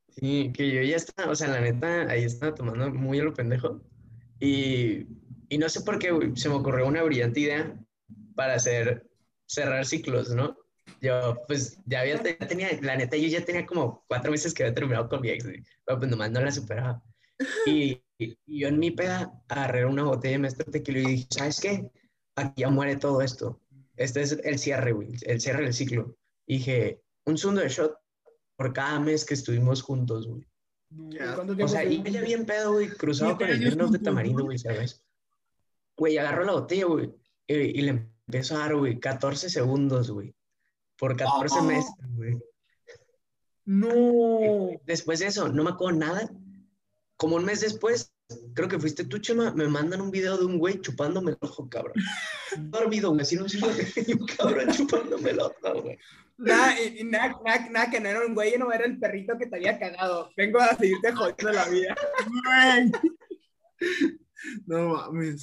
[0.09, 3.35] sí, que yo ya estaba, o sea, la neta, ahí estaba tomando muy a lo
[3.35, 3.81] pendejo.
[4.41, 5.07] Y,
[5.53, 7.79] y no sé por qué, se me ocurrió una brillante idea
[8.35, 9.07] para hacer,
[9.45, 10.57] cerrar ciclos, ¿no?
[11.03, 14.63] Yo, pues, ya había, ya tenía, la neta, yo ya tenía como cuatro meses que
[14.63, 17.03] había terminado con mi ex, pero pues nomás no la superaba.
[17.67, 21.61] Y, y yo en mi peda agarré una botella de Mestre Tequila y dije, ¿sabes
[21.61, 21.91] qué?
[22.37, 23.61] Aquí ya muere todo esto.
[23.97, 26.17] Este es el cierre, güey, el cierre del ciclo.
[26.47, 27.95] Y dije, un segundo de shot
[28.57, 30.47] por cada mes que estuvimos juntos, güey.
[31.35, 34.57] ¿Cuánto O sea, y ya bien pedo, güey, cruzado con el Smirnoff de tamarindo, güey,
[34.57, 35.03] ¿sabes?
[36.03, 37.15] Güey, agarró la botella, güey,
[37.47, 37.91] y, y le
[38.27, 40.35] empezó a dar, güey, 14 segundos, güey.
[40.99, 41.63] Por 14 Oh.
[41.63, 42.41] meses, güey.
[43.65, 44.81] No.
[44.85, 46.29] Después de eso, no me acuerdo nada.
[47.17, 48.13] Como un mes después,
[48.53, 51.69] creo que fuiste tú, Chema, me mandan un video de un güey chupándome el ojo,
[51.69, 51.95] cabrón.
[52.59, 55.99] Dormido, güey, así no sé, un cabrón chupándome el ojo, güey.
[56.37, 59.39] Nada, y, y nada, nada, nada, que no era un güey, no era el perrito
[59.39, 60.31] que te había cagado.
[60.37, 61.95] Vengo a seguirte jodiendo la vida.
[63.79, 64.19] Güey.
[64.67, 65.41] No mames.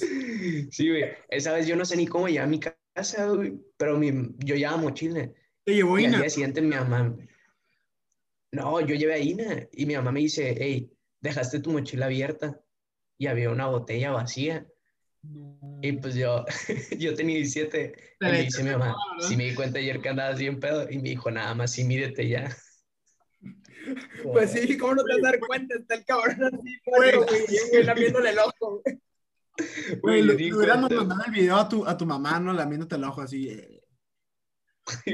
[0.70, 3.98] Sí, güey, esa vez yo no sé ni cómo llegué a mi casa, güey, pero
[3.98, 5.30] mi, yo llevaba mochila.
[5.64, 6.20] Te llevó Y al Ina.
[6.20, 7.16] día siguiente mi mamá,
[8.52, 12.60] no, yo llevé a Ina y mi mamá me dice, hey, dejaste tu mochila abierta
[13.18, 14.66] y había una botella vacía.
[15.82, 16.44] Y pues yo,
[16.98, 20.38] yo tenía 17 y me dice mi mamá, si me di cuenta ayer que andabas
[20.38, 22.54] bien pedo y me dijo, nada más, sí, mídete ya.
[24.32, 25.74] Pues sí, ¿cómo no te vas a dar cuenta?
[25.74, 27.44] Está el cabrón así, muerto, güey,
[27.80, 29.00] y lamiéndole el ojo, güey.
[30.00, 32.52] Güey, le mandado el video a tu, a tu mamá, ¿no?
[32.52, 33.48] Lamiéndote el ojo así.
[33.48, 33.76] eh.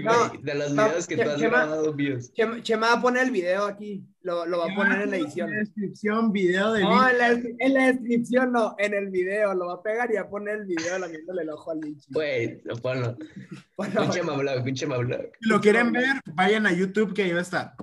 [0.02, 1.96] No, de los no, videos que tú has Chema- grabado.
[2.32, 4.04] Chema, Chema va a poner el video aquí.
[4.22, 5.48] Lo, lo va a poner en la edición.
[5.48, 9.54] En la descripción, video de No, en la, en la descripción no, en el video.
[9.54, 12.06] Lo va a pegar y va a poner el video lamiéndole el ojo al bicho.
[12.10, 13.16] Güey, ponlo.
[13.76, 15.26] Bueno, Un Chema Blog, un Chema Blog.
[15.40, 17.74] Si lo quieren ver, vayan a YouTube que ahí va a estar.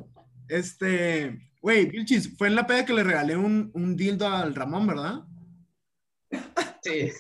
[0.48, 4.88] Este, güey, Vilchis, fue en la peda que le regalé un, un dildo al Ramón,
[4.88, 5.24] ¿verdad?
[6.84, 7.12] Sí.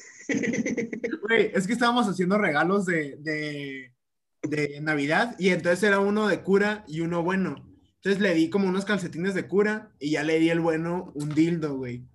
[1.21, 3.93] Güey, es que estábamos haciendo regalos de, de,
[4.41, 7.55] de Navidad y entonces era uno de cura y uno bueno.
[7.95, 11.29] Entonces le di como unos calcetines de cura y ya le di el bueno un
[11.29, 12.05] dildo, güey.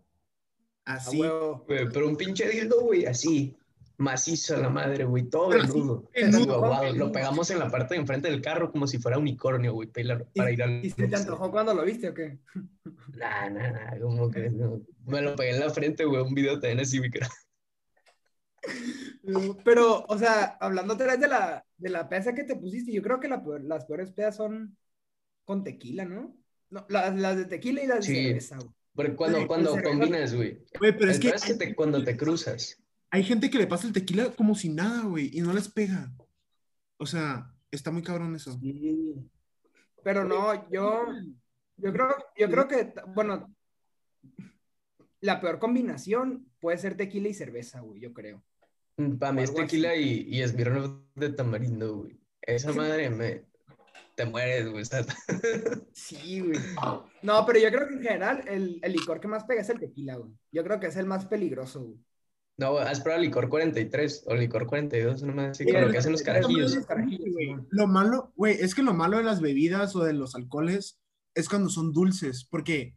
[0.85, 1.19] Así.
[1.19, 3.57] Güey, pero un pinche dildo, güey, así.
[3.99, 5.25] Macizo a la madre, güey.
[5.29, 6.09] Todo así, venudo.
[6.15, 6.85] venudo, Aguado.
[6.85, 7.07] venudo.
[7.07, 10.25] Lo pegamos en la parte de enfrente del carro como si fuera unicornio, güey, para,
[10.37, 10.85] para ir al.
[10.85, 12.39] ¿Y se te antojó cuando lo viste o qué?
[13.19, 14.81] Nah, nah, nah, como que no.
[15.07, 17.11] Me lo pegué en la frente, güey, un video también así, güey.
[19.65, 23.03] Pero, o sea, hablando otra vez de la, de la pesa que te pusiste, yo
[23.03, 24.77] creo que la las peores pedas son
[25.45, 26.37] con tequila, ¿no?
[26.71, 28.25] No, las, las de tequila y las de Sí.
[28.27, 28.71] cerveza, güey.
[28.95, 29.39] Porque cuando,
[29.75, 30.63] cerveza- combinas, güey.
[30.79, 32.81] Güey, pero es El que peor es que te- cuando te cruzas.
[33.11, 36.13] Hay gente que le pasa el tequila como si nada, güey, y no les pega.
[36.99, 38.59] O sea, está muy cabrón eso.
[40.03, 41.07] Pero no, yo,
[41.77, 43.55] yo creo, yo creo que, bueno,
[45.21, 48.45] la peor combinación puede ser tequila y cerveza, güey, yo creo.
[49.19, 49.59] Para mí es así.
[49.59, 52.21] tequila y, y de tamarindo, güey.
[52.43, 53.47] Esa madre me...
[54.17, 54.83] Te mueres, güey.
[54.83, 55.07] o sea,
[55.93, 56.59] Sí, güey.
[57.23, 59.79] No, pero yo creo que en general el, el licor que más pega es el
[59.79, 60.33] tequila, güey.
[60.51, 62.01] Yo creo que es el más peligroso, güey.
[62.59, 66.11] No, has probado licor 43 o licor 42, no me Sí, con lo que hacen
[66.11, 66.77] los carajillos.
[67.71, 71.01] Lo malo, güey, es que lo malo de las bebidas o de los alcoholes
[71.37, 72.97] es cuando son dulces, porque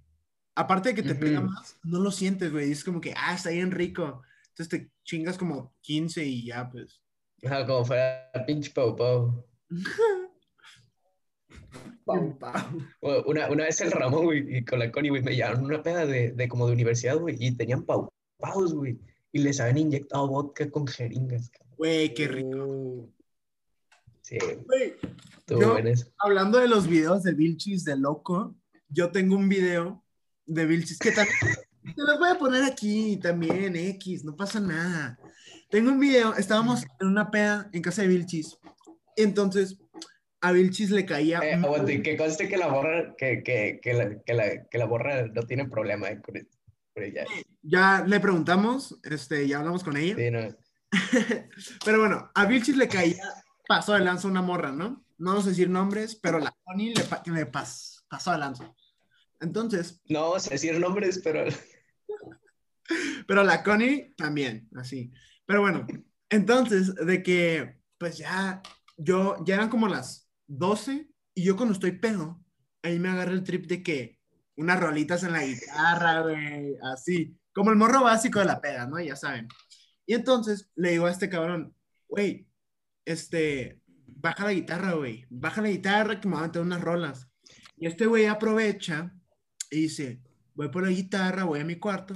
[0.55, 2.71] aparte de que te pega más, no lo sientes, güey.
[2.71, 4.23] Es como que, ah, está bien rico.
[4.49, 6.99] Entonces te chingas como 15 y ya, pues.
[7.43, 9.45] Ajá, como fuera pinche pau pau.
[12.03, 12.79] Pau, pau.
[13.27, 16.05] Una, una vez el Ramón, güey, y con la Connie, güey, me llevaron una peda
[16.05, 18.09] de, de como de universidad, güey, y tenían pau
[18.39, 18.99] paus, güey.
[19.31, 21.49] Y les habían inyectado vodka con jeringas.
[21.49, 21.75] cabrón.
[21.77, 23.09] Güey, qué rico.
[24.21, 24.95] Sí, Güey,
[25.47, 25.77] Yo-
[26.19, 28.55] hablando de los videos de Vilchis de loco,
[28.89, 30.03] yo tengo un video
[30.45, 31.35] de Vilchis que también
[31.95, 35.17] te los voy a poner aquí también, X, no pasa nada.
[35.69, 38.57] Tengo un video, estábamos en una peda en casa de Vilchis,
[39.17, 39.77] entonces
[40.41, 41.39] a Vilchis le caía.
[41.39, 44.85] Eh, aguante, que conste que la borra, que, que, que, la, que, la, que la
[44.85, 46.47] borra no tiene problema eh, con, con
[47.61, 50.39] ya le preguntamos, este, ya hablamos con ella, Sí, no.
[51.85, 53.23] pero bueno, a Vilchis le caía,
[53.67, 55.05] pasó de lanza una morra, ¿no?
[55.17, 58.73] No vamos a decir nombres, pero la Connie le, pa- le pas- pasó de lanza.
[59.39, 61.45] Entonces, no vamos a decir nombres, pero
[63.27, 65.11] Pero la Connie también, así.
[65.45, 65.85] Pero bueno,
[66.29, 68.61] entonces, de que, pues ya,
[68.97, 72.43] yo, ya eran como las 12 y yo cuando estoy pedo,
[72.83, 74.19] ahí me agarra el trip de que
[74.55, 78.99] unas rolitas en la guitarra, güey, así, como el morro básico de la peda, ¿no?
[78.99, 79.47] Ya saben.
[80.05, 81.75] Y entonces le digo a este cabrón,
[82.07, 82.47] güey,
[83.05, 87.27] este, baja la guitarra, güey, baja la guitarra que me va a meter unas rolas.
[87.77, 89.13] Y este güey aprovecha
[89.71, 90.21] y dice,
[90.53, 92.13] voy por la guitarra, voy a mi cuarto.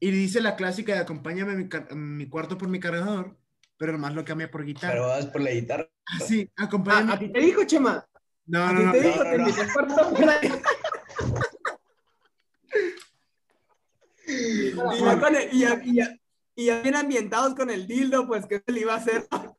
[0.00, 3.36] Y dice la clásica de acompáñame a mi, car- a mi cuarto por mi cargador,
[3.76, 5.00] pero nomás lo cambia por pero guitarra.
[5.06, 5.88] vas por la guitarra.
[6.20, 7.12] Así, Ah, acompáñame.
[7.14, 8.06] ¿A ti te dijo, Chema?
[8.46, 8.92] no, ¿A no, ti no.
[8.92, 9.06] te no.
[9.08, 9.24] dijo?
[9.24, 9.48] no, Te no.
[9.48, 10.52] invitó al cuarto por ahí.
[14.96, 16.18] Y ya con el- y ya- y ya-
[16.54, 19.26] y ya bien ambientados con el dildo, pues, ¿qué se le iba a hacer?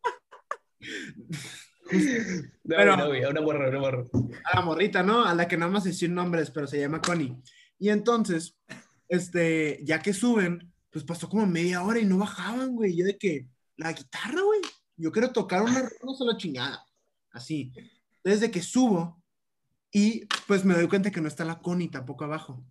[1.91, 5.25] No, Pero- no, güey, una a la morrita, ¿no?
[5.25, 7.35] A la que no vamos a decir nombres, pero se llama Connie.
[7.79, 8.55] Y entonces,
[9.07, 12.95] este, ya que suben, pues pasó como media hora y no bajaban, güey.
[12.95, 13.47] Yo de que,
[13.77, 14.61] la guitarra, güey.
[14.97, 16.85] Yo quiero tocar una solo chingada.
[17.31, 17.71] Así.
[18.23, 19.19] Desde que subo
[19.91, 22.63] y pues me doy cuenta que no está la Connie tampoco abajo.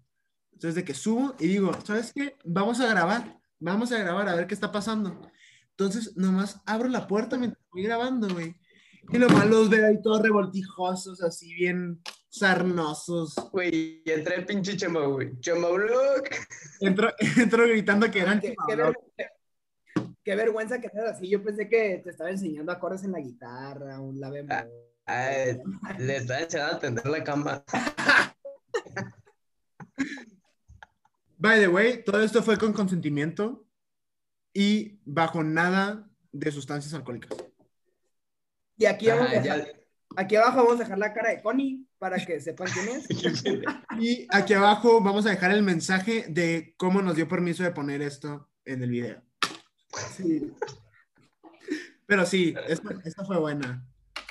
[0.59, 2.37] Entonces de que subo y digo, ¿sabes qué?
[2.45, 3.39] Vamos a grabar.
[3.61, 5.21] Vamos a grabar a ver qué está pasando.
[5.71, 8.57] Entonces nomás abro la puerta mientras voy grabando, güey.
[9.13, 13.37] Y nomás los veo ahí todos revoltijosos, así bien sarnosos.
[13.53, 15.39] Güey, y entré el pinche Chema, güey.
[15.39, 16.25] Chema Blog.
[16.81, 18.97] Entro, entro gritando que eran Qué, qué ver-
[20.25, 21.29] qué vergüenza que seas así.
[21.31, 24.57] Yo pensé que te estaba enseñando acordes en la guitarra, un la bemol.
[25.07, 25.57] Ay,
[26.01, 27.65] le estaba enseñando a tender la cama.
[31.39, 33.65] By the way, todo esto fue con consentimiento
[34.53, 37.31] y bajo nada de sustancias alcohólicas.
[38.77, 39.81] Y aquí, vamos a Ajá, dejar-
[40.17, 43.09] aquí abajo vamos a dejar la cara de Connie para que sepan quién es.
[44.01, 48.03] Y aquí abajo vamos a dejar el mensaje de cómo nos dio permiso de poner
[48.03, 49.23] esto en el video.
[50.17, 50.53] Sí.
[52.07, 53.85] Pero sí, esta, esta fue buena.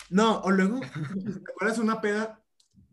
[0.10, 2.42] No, o luego, ¿te acuerdas una peda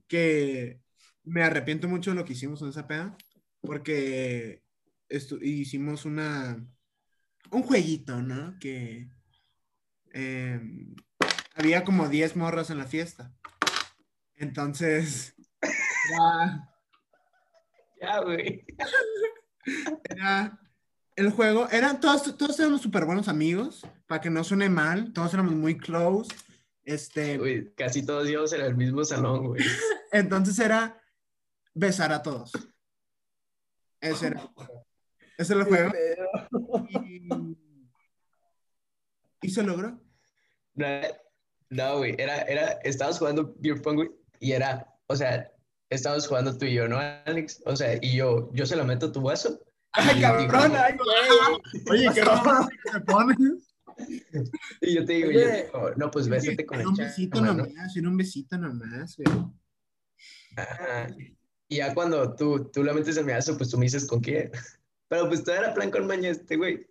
[0.09, 0.81] que
[1.23, 3.17] me arrepiento mucho de lo que hicimos en esa peda?
[3.65, 4.62] Porque
[5.09, 6.65] estu- hicimos una,
[7.51, 8.59] un jueguito, ¿no?
[8.59, 9.09] Que
[10.12, 10.61] eh,
[11.55, 13.33] había como 10 morras en la fiesta.
[14.37, 16.71] Entonces, era-
[18.01, 18.67] Ya, güey.
[20.11, 20.61] era
[21.17, 25.33] el juego, eran todos, todos éramos súper buenos amigos, para que no suene mal, todos
[25.33, 26.31] éramos muy close.
[26.83, 29.65] Este, casi todos íbamos en el mismo salón, güey.
[30.12, 31.01] entonces era
[31.73, 32.53] besar a todos.
[34.05, 34.49] Ese era,
[35.39, 35.93] ese era el juego.
[37.05, 37.29] Y,
[39.43, 40.01] y se logró.
[40.75, 40.87] No,
[41.71, 45.51] No, güey, era, era, estábamos jugando beer pong, güey, y era, o sea,
[45.91, 47.63] estábamos jugando tú y yo, ¿no, Alex?
[47.67, 49.61] O sea, y yo, yo se la meto a tu vaso.
[49.93, 51.83] Ay, cabrón, y- ay, güey.
[51.91, 53.39] Oye, qué raro te pones.
[54.81, 55.41] Y yo te digo, Oye.
[55.41, 57.55] yo digo, no, pues bésate con el un besito ¿no?
[57.55, 59.47] nomás, era un besito nomás, güey.
[60.57, 61.07] Ajá.
[61.69, 64.21] Y ya cuando tú, tú la metes en mi vaso, pues tú me dices con
[64.21, 64.51] quién.
[65.09, 66.87] Pero pues todo era plan con maña este, güey.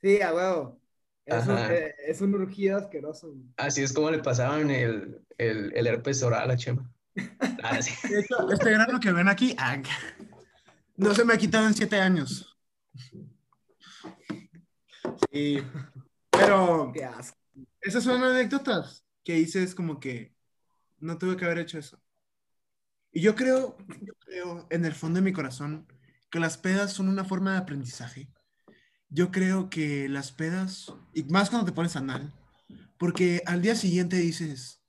[0.00, 0.80] Sí, a huevo.
[1.24, 3.28] Es un, eh, es un urgido asqueroso.
[3.28, 3.44] güey.
[3.56, 6.90] Así es como le pasaban el, el, el herpes oral a Chema.
[7.62, 7.92] Ah, sí.
[8.52, 9.76] Este grano que ven aquí, ah,
[10.96, 12.58] no se me ha quitado en siete años.
[15.30, 15.62] Sí,
[16.30, 16.92] pero
[17.80, 20.34] esas son anécdotas que dices como que
[20.98, 21.99] no tuve que haber hecho eso.
[23.12, 23.76] Y yo creo,
[24.20, 25.86] creo en el fondo de mi corazón
[26.30, 28.32] que las pedas son una forma de aprendizaje.
[29.08, 32.32] Yo creo que las pedas, y más cuando te pones anal,
[32.98, 34.82] porque al día siguiente dices,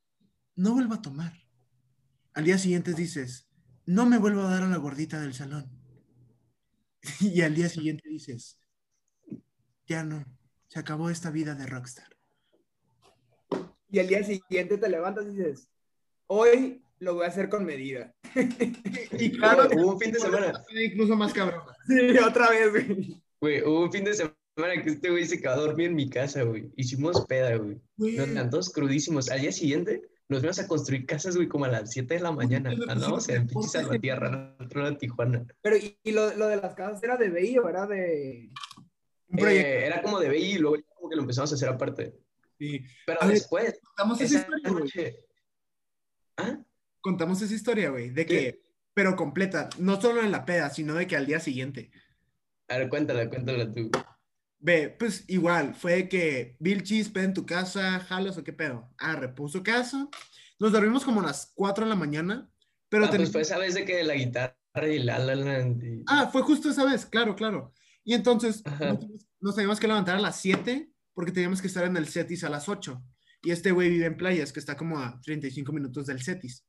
[0.55, 1.34] no vuelvo a tomar.
[2.34, 3.49] Al día siguiente dices,
[3.86, 5.69] no me vuelvo a dar a la gordita del salón.
[7.19, 8.59] Y al día siguiente dices,
[9.88, 10.24] ya no,
[10.67, 12.15] se acabó esta vida de rockstar.
[13.89, 15.69] Y al día siguiente te levantas y dices,
[16.28, 18.14] hoy lo voy a hacer con medida.
[19.20, 21.62] Y claro, Hubo un fin de semana, incluso más cabrón.
[21.88, 23.22] Sí, otra vez, güey.
[23.41, 26.10] güey, hubo un fin de semana que este güey se quedó a dormir en mi
[26.10, 26.72] casa, güey.
[26.76, 27.82] Hicimos peda, güey.
[27.97, 29.30] Nos andan todos crudísimos.
[29.30, 32.32] Al día siguiente nos fuimos a construir casas, güey, como a las 7 de la
[32.32, 32.72] mañana.
[32.88, 33.68] Andamos en pinche.
[33.68, 35.45] Salvatierra, en otro lado de Tijuana.
[35.62, 38.49] Pero, ¿y, y lo, lo de las casas era de BI o era de...?
[39.38, 42.14] Eh, era como de BI y luego ya como que lo empezamos a hacer aparte.
[42.58, 42.82] sí.
[43.06, 45.18] Pero A ver, después, Contamos esa esa historia, noche...
[46.38, 46.60] ¿Ah?
[47.02, 48.36] Contamos esa historia, güey, de ¿Qué?
[48.38, 48.62] que,
[48.93, 51.91] pero completa, no solo en la peda, sino de que al día siguiente.
[52.68, 53.89] A ver, cuéntala, cuéntala tú.
[54.60, 58.93] Ve, pues igual, fue que Bill Cheese, peda en tu casa, jalas o qué pedo.
[58.97, 60.08] Ah, repuso casa.
[60.60, 62.49] Nos dormimos como a las 4 de la mañana,
[62.88, 64.56] pero ah, pues teníamos- fue esa vez de que la guitarra
[64.88, 67.74] y la la y- Ah, fue justo esa vez, claro, claro.
[68.04, 68.99] Y entonces nos,
[69.39, 72.49] nos teníamos que levantar a las 7 porque teníamos que estar en el Cetis a
[72.49, 73.04] las 8.
[73.43, 76.64] Y este güey vive en playas, que está como a 35 minutos del Cetis.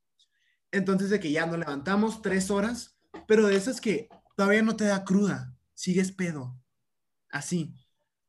[0.73, 2.99] Entonces de que ya nos levantamos tres horas,
[3.29, 6.59] pero de esas que todavía no te da cruda, sigues pedo.
[7.31, 7.75] Así.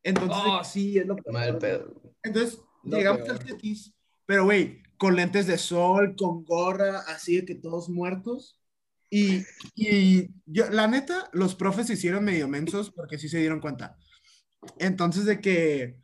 [0.02, 1.32] Entonces, Oh, sí, es lo peor.
[1.32, 2.02] Mal pedo.
[2.22, 3.32] entonces No, llegamos peor.
[3.32, 3.94] al Cetis,
[4.26, 8.60] pero güey, con lentes de sol, con gorra, así de que todos muertos.
[9.10, 13.60] Y, y yo, la neta, los profes se hicieron medio mensos porque sí se dieron
[13.60, 13.96] cuenta.
[14.78, 15.98] Entonces de que,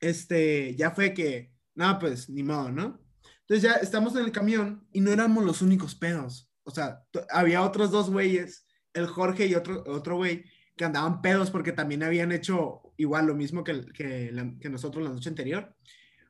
[0.00, 3.00] este, ya fue que, no, pues, ni modo, ¿no?
[3.46, 6.50] Entonces ya estamos en el camión y no éramos los únicos pedos.
[6.64, 10.44] O sea, había otros dos güeyes, el Jorge y otro, otro güey,
[10.76, 15.04] que andaban pedos porque también habían hecho igual lo mismo que, que, la- que nosotros
[15.04, 15.76] la noche anterior.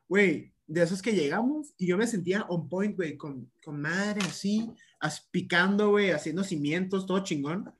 [0.09, 4.21] Güey, de esos que llegamos y yo me sentía on point, güey, con, con madre
[4.27, 7.73] así, as- picando, güey, haciendo cimientos, todo chingón,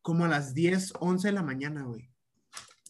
[0.00, 2.10] como a las 10, 11 de la mañana, güey.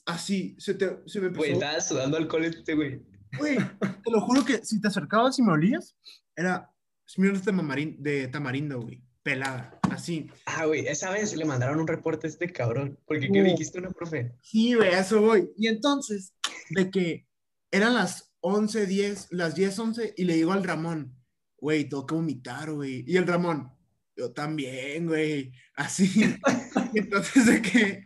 [0.07, 1.65] Así, se, te, se me Güey, empezó...
[1.67, 3.03] estaba sudando alcohol este, güey.
[3.39, 3.57] Güey,
[4.05, 5.97] te lo juro que si te acercabas y me olías,
[6.37, 6.71] era
[7.09, 9.03] Smirnoff de, mamarín- de tamarindo, güey.
[9.23, 10.29] Pelada, así.
[10.47, 12.99] Ah, güey, esa vez le mandaron un reporte a este cabrón.
[13.07, 14.35] Porque, ¿qué dijiste una profe?
[14.43, 15.49] Sí, güey, eso voy.
[15.57, 16.35] Y entonces,
[16.71, 17.29] de que
[17.71, 21.15] eran las 11, 10, las 10, 11, y le digo al Ramón,
[21.57, 23.05] güey, tengo que vomitar, güey.
[23.07, 23.71] Y el Ramón,
[24.17, 25.53] yo también, güey.
[25.77, 26.11] Así.
[26.95, 28.05] Entonces, de que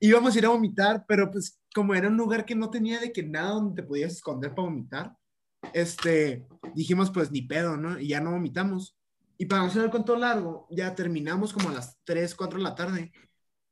[0.00, 3.12] íbamos a ir a vomitar, pero pues como era un lugar que no tenía de
[3.12, 5.14] que nada donde te podías esconder para vomitar,
[5.74, 8.00] este, dijimos pues ni pedo, ¿no?
[8.00, 8.96] Y ya no vomitamos.
[9.36, 12.64] Y para no hacer el cuento largo, ya terminamos como a las 3, 4 de
[12.64, 13.12] la tarde.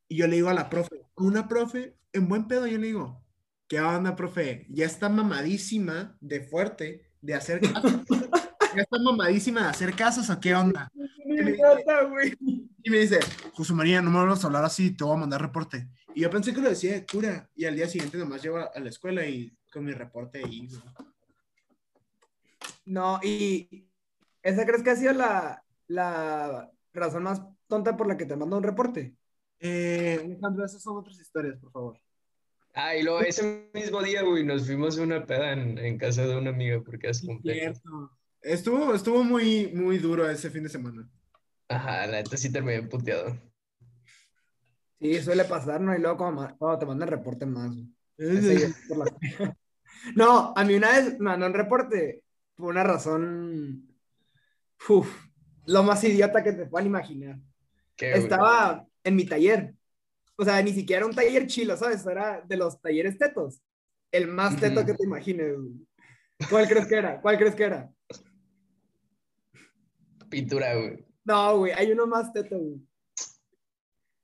[0.07, 3.25] Y yo le digo a la profe, una profe, en buen pedo, yo le digo,
[3.67, 4.67] ¿qué onda, profe?
[4.69, 8.01] Ya está mamadísima de fuerte de hacer casos.
[8.75, 10.91] ya está mamadísima de hacer casos, ¿o qué onda?
[12.83, 13.19] Y me dice,
[13.55, 15.89] José María, no me vuelvas a hablar así, te voy a mandar reporte.
[16.15, 17.49] Y yo pensé que lo decía de cura.
[17.55, 20.69] Y al día siguiente nomás llego a la escuela y con mi reporte ahí.
[22.85, 23.85] No, y
[24.41, 28.57] ¿esa crees que ha sido la, la razón más tonta por la que te mando
[28.57, 29.13] un reporte?
[29.59, 31.99] Eh, Alejandro, esas son otras historias, por favor.
[32.73, 36.25] Ah, y luego ese mismo día, güey, nos fuimos a una peda en, en casa
[36.25, 37.79] de una amiga porque hace cumpleaños.
[37.79, 38.11] Cierto.
[38.41, 41.09] Estuvo, estuvo muy, muy duro ese fin de semana.
[41.67, 43.37] Ajá, la neta sí terminé puteado.
[45.13, 45.95] Sí, suele pasar, ¿no?
[45.95, 47.71] Y luego cuando, te mandan reporte más.
[48.97, 49.55] la-
[50.15, 52.23] No, a mí una vez me mandó un reporte
[52.55, 53.87] por una razón,
[54.87, 55.25] uf,
[55.65, 57.39] lo más idiota que te puedan imaginar.
[58.23, 59.73] Estaba en mi taller.
[60.37, 62.05] O sea, ni siquiera era un taller chilo, ¿sabes?
[62.05, 63.61] Era de los talleres tetos.
[64.11, 65.53] El más teto que te imagines.
[65.57, 65.87] güey.
[66.49, 67.21] ¿Cuál crees que era?
[67.21, 67.89] ¿Cuál crees que era?
[70.29, 71.05] Pintura, güey.
[71.23, 72.81] No, güey, hay uno más teto, güey.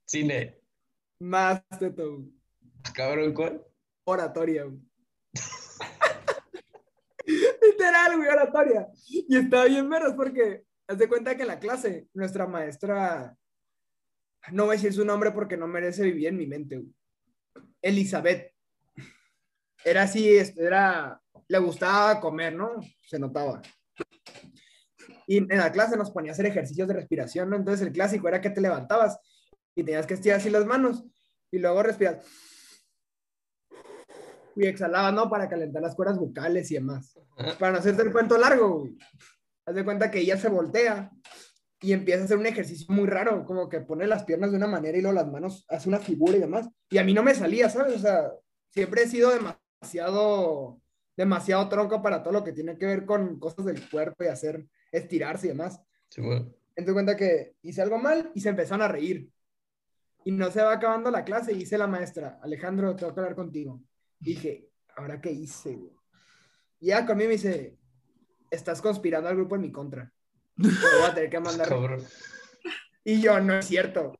[0.04, 0.61] Cine.
[1.22, 2.24] Más teto.
[2.92, 3.64] Cabrón, ¿cuál?
[4.02, 4.64] Oratoria.
[7.24, 8.88] Literal, güey, oratoria.
[9.06, 13.36] Y estaba bien menos porque, haz de cuenta que en la clase, nuestra maestra,
[14.50, 16.92] no voy a decir su nombre porque no merece vivir en mi mente, güey.
[17.80, 18.52] Elizabeth.
[19.84, 22.80] Era así, este, era, le gustaba comer, ¿no?
[23.06, 23.62] Se notaba.
[25.28, 27.54] Y en la clase nos ponía a hacer ejercicios de respiración, ¿no?
[27.54, 29.20] Entonces el clásico era que te levantabas
[29.74, 31.04] y tenías que estirar así las manos
[31.50, 32.24] y luego respiras
[34.56, 35.28] y exhalaba, ¿no?
[35.30, 37.18] Para calentar las cuerdas vocales y demás.
[37.58, 38.96] Para no hacerte el cuento largo, güey.
[39.64, 41.10] Haz de cuenta que ella se voltea
[41.80, 44.66] y empieza a hacer un ejercicio muy raro, como que pone las piernas de una
[44.66, 46.68] manera y luego las manos hace una figura y demás.
[46.90, 47.96] Y a mí no me salía, ¿sabes?
[47.96, 48.30] O sea,
[48.70, 50.80] siempre he sido demasiado,
[51.16, 54.66] demasiado tronco para todo lo que tiene que ver con cosas del cuerpo y hacer
[54.90, 55.80] estirarse y demás.
[56.08, 56.38] Sí, güey.
[56.74, 59.28] Entonces cuenta que hice algo mal y se empezaron a reír.
[60.24, 63.34] Y no se va acabando la clase y dice la maestra, Alejandro, tengo que hablar
[63.34, 63.82] contigo.
[64.18, 65.74] Dije, ¿ahora qué hice?
[65.76, 65.92] güey?".
[66.80, 67.76] Y ya conmigo me dice,
[68.50, 70.12] estás conspirando al grupo en mi contra.
[70.56, 70.70] Voy
[71.08, 71.68] a tener que mandar.
[73.04, 74.12] Y yo, no es cierto.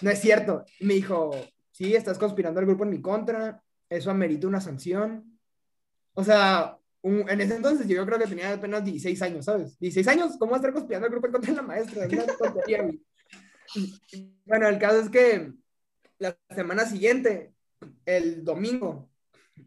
[0.00, 0.64] No es cierto.
[0.80, 1.30] Y me dijo,
[1.70, 3.62] sí, estás conspirando al grupo en mi contra.
[3.88, 5.38] Eso amerita una sanción.
[6.14, 9.78] O sea, un- en ese entonces yo creo que tenía apenas 16 años, ¿sabes?
[9.78, 12.04] 16 años, ¿cómo va a estar conspirando al grupo en contra de la maestra?
[12.04, 13.00] Es una tontería, güey.
[14.44, 15.52] Bueno, el caso es que
[16.18, 17.52] la semana siguiente,
[18.04, 19.10] el domingo,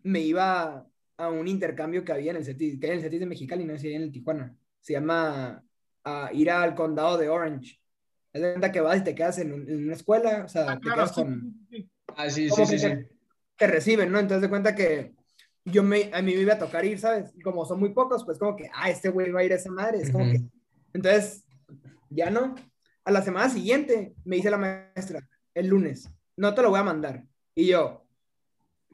[0.03, 0.87] me iba
[1.17, 3.65] a un intercambio que había en el CETIS, que hay en el CETIS de Mexicali,
[3.65, 4.55] no sé si hay en el Tijuana.
[4.79, 5.63] Se llama
[6.03, 7.79] a ir al condado de Orange.
[8.31, 10.75] Es de cuenta que vas y te quedas en, en una escuela, o sea, Ah,
[10.75, 11.67] te claro, quedas con.
[12.15, 12.87] Ah, sí, sí, sí, que sí.
[12.87, 13.09] te,
[13.57, 14.19] te reciben, ¿no?
[14.19, 15.13] Entonces de cuenta que
[15.65, 17.31] yo me, a mí me iba a tocar ir, ¿sabes?
[17.35, 19.55] Y como son muy pocos, pues como que, ah, este güey va a ir a
[19.55, 20.33] esa madre, es como Ujú.
[20.33, 20.41] que,
[20.93, 21.43] entonces,
[22.09, 22.55] ya no.
[23.09, 26.83] A la semana siguiente me dice la maestra, el lunes, no te lo voy a
[26.83, 27.25] mandar.
[27.55, 28.05] Y yo,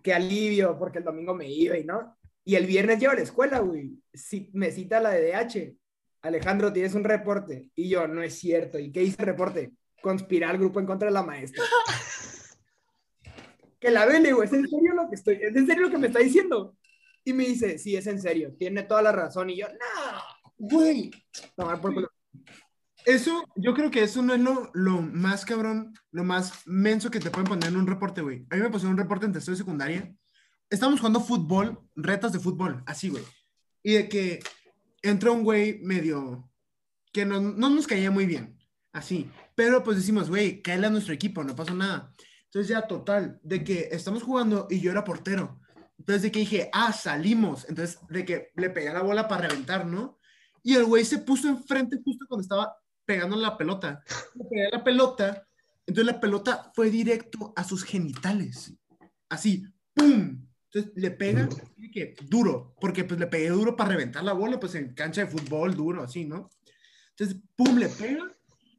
[0.02, 2.18] qué alivio, porque el domingo me iba y no.
[2.46, 4.02] Y el viernes llevo a la escuela, güey.
[4.14, 5.76] Si, me cita la de DH.
[6.22, 7.70] Alejandro, tienes un reporte.
[7.76, 8.80] Y yo, no es cierto.
[8.80, 9.74] ¿Y qué dice el reporte?
[10.02, 11.66] Conspirar al grupo en contra de la maestra.
[13.82, 14.48] que la vele, güey.
[14.48, 15.40] ¿Es en serio lo que estoy?
[15.42, 16.78] ¿Es en serio lo que me está diciendo?
[17.26, 18.56] Y me dice, sí, es en serio.
[18.58, 19.50] Tiene toda la razón.
[19.50, 20.22] Y yo, no.
[20.58, 21.12] Güey,
[21.58, 22.15] Tomar por culo.
[23.06, 27.20] Eso, yo creo que eso no es lo, lo más cabrón, lo más menso que
[27.20, 28.46] te pueden poner en un reporte, güey.
[28.50, 30.16] A mí me pasó un reporte en tercero de secundaria.
[30.70, 33.24] Estábamos jugando fútbol, retas de fútbol, así, güey.
[33.84, 34.40] Y de que
[35.04, 36.50] entra un güey medio
[37.14, 38.58] que no, no nos caía muy bien,
[38.92, 39.30] así.
[39.54, 42.14] Pero pues decimos, güey, cae a nuestro equipo, no pasa nada.
[42.46, 45.60] Entonces ya total, de que estamos jugando y yo era portero.
[46.00, 47.66] Entonces de que dije, ah, salimos.
[47.70, 50.18] Entonces de que le pegué la bola para reventar, ¿no?
[50.64, 52.76] Y el güey se puso enfrente justo cuando estaba
[53.06, 54.04] pegando la pelota.
[54.36, 55.48] Le pegué la pelota,
[55.86, 58.74] entonces la pelota fue directo a sus genitales.
[59.30, 60.48] Así, ¡pum!
[60.66, 61.48] Entonces le pega
[61.78, 65.22] y que duro, porque pues le pegué duro para reventar la bola, pues en cancha
[65.22, 66.50] de fútbol duro, así, ¿no?
[67.12, 67.78] Entonces, ¡pum!
[67.78, 68.36] le pega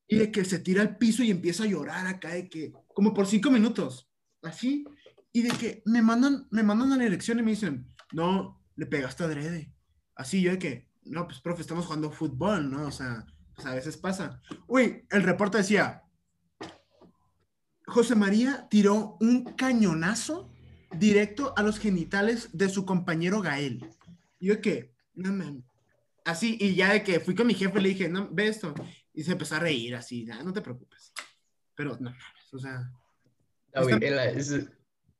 [0.08, 3.14] y de que se tira al piso y empieza a llorar acá, de que, como
[3.14, 4.10] por cinco minutos,
[4.42, 4.84] así,
[5.32, 8.86] y de que me mandan, me mandan a la dirección y me dicen, no, le
[8.86, 9.72] pegaste adrede.
[10.14, 12.86] Así yo de que, no, pues profe, estamos jugando fútbol, ¿no?
[12.86, 13.24] O sea,
[13.56, 14.40] pues a veces pasa.
[14.66, 16.04] Uy, el reporte decía,
[17.86, 20.52] José María tiró un cañonazo
[20.96, 23.84] directo a los genitales de su compañero Gael.
[24.38, 25.64] Y yo que, no mames.
[26.24, 28.74] Así, y ya de que fui con mi jefe, le dije, no, ve esto.
[29.14, 31.12] Y se empezó a reír así, "Ah, no te preocupes.
[31.74, 32.90] Pero, no mames, o sea,
[33.76, 34.70] Ah, güey, es, es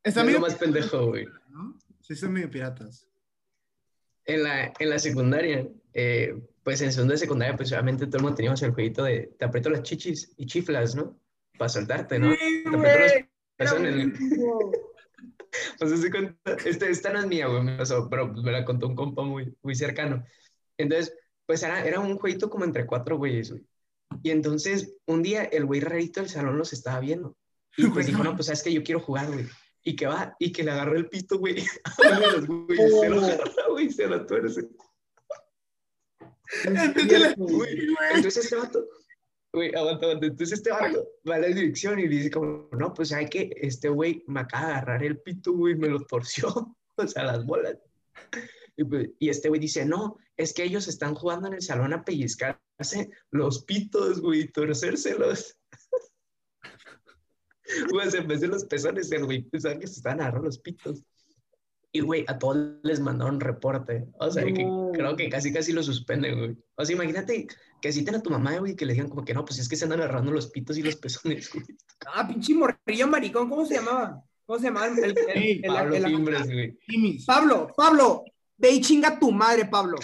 [0.03, 1.25] está lo medio más pendejo, güey.
[1.49, 1.77] ¿no?
[2.01, 3.07] Sí, son medio piratas.
[4.25, 6.35] En la, en la secundaria, eh,
[6.67, 9.45] pues en segundo de secundaria, pues obviamente todo el mundo teníamos el jueguito de te
[9.45, 11.17] aprieto las chichis y chiflas, ¿no?
[11.57, 12.33] Para soltarte, ¿no?
[12.33, 13.29] Sí, Te aprieto las güey.
[13.57, 14.71] eso en Era el- buenísimo.
[15.79, 18.85] Pues se cuenta, este, esta no es mía, güey, me pasó, pero me la contó
[18.87, 20.25] un compa muy, muy cercano.
[20.77, 21.15] Entonces,
[21.45, 23.65] pues era, era un jueguito como entre cuatro güeyes, güey.
[24.21, 27.37] Y entonces, un día el güey rarito del salón los estaba viendo.
[27.77, 29.47] Y pues dijo, no, pues sabes que yo quiero jugar, güey.
[29.83, 31.63] Y que va, y que le agarró el pito, güey.
[31.85, 34.67] A uno de los güeyes, se lo agarra, güey, se lo tuerce.
[36.63, 38.87] Entonces, Güey, Entonces este vato,
[39.53, 40.25] güey, aguanta, aguanta.
[40.27, 43.89] Entonces este vato va a la dirección y dice como, no, pues hay que este
[43.89, 46.47] güey me acaba de agarrar el pito, güey, me lo torció,
[46.95, 47.77] o sea, las bolas.
[48.75, 51.93] Y, pues, y este güey dice, no, es que ellos están jugando en el salón
[51.93, 55.57] a pellizcarse los pitos, güey, torcérselos.
[57.89, 61.03] Güey, se me hacen los pezones, el güey pensaba que se estaban agarrando los pitos.
[61.91, 64.07] Y, güey, a todos les mandaron reporte.
[64.19, 66.57] O sea, que creo que casi, casi lo suspenden, güey.
[66.75, 67.47] O sea, imagínate
[67.81, 69.75] que citen a tu mamá, güey, que le digan como que no, pues es que
[69.75, 71.65] se andan agarrando los pitos y los pezones, güey.
[72.13, 74.21] Ah, pinche morrillo maricón, ¿cómo se llamaba?
[74.45, 74.87] ¿Cómo se llamaba?
[74.87, 76.77] El, el- el- Pablo el- Fimbres, güey.
[77.25, 78.23] Pablo, Pablo,
[78.57, 79.97] ve y chinga tu madre, Pablo.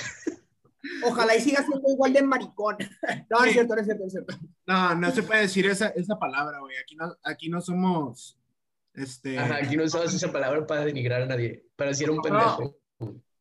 [1.06, 2.78] Ojalá y sigas siendo igual de maricón.
[3.30, 4.36] No, no es cierto, no es cierto, no es cierto.
[4.68, 6.76] No, no se puede decir esa, esa palabra, güey.
[6.78, 8.40] Aquí no, aquí no somos.
[8.94, 9.38] Este.
[9.40, 12.78] Ajá, aquí no usabas esa palabra para denigrar a nadie, para decir un pendejo.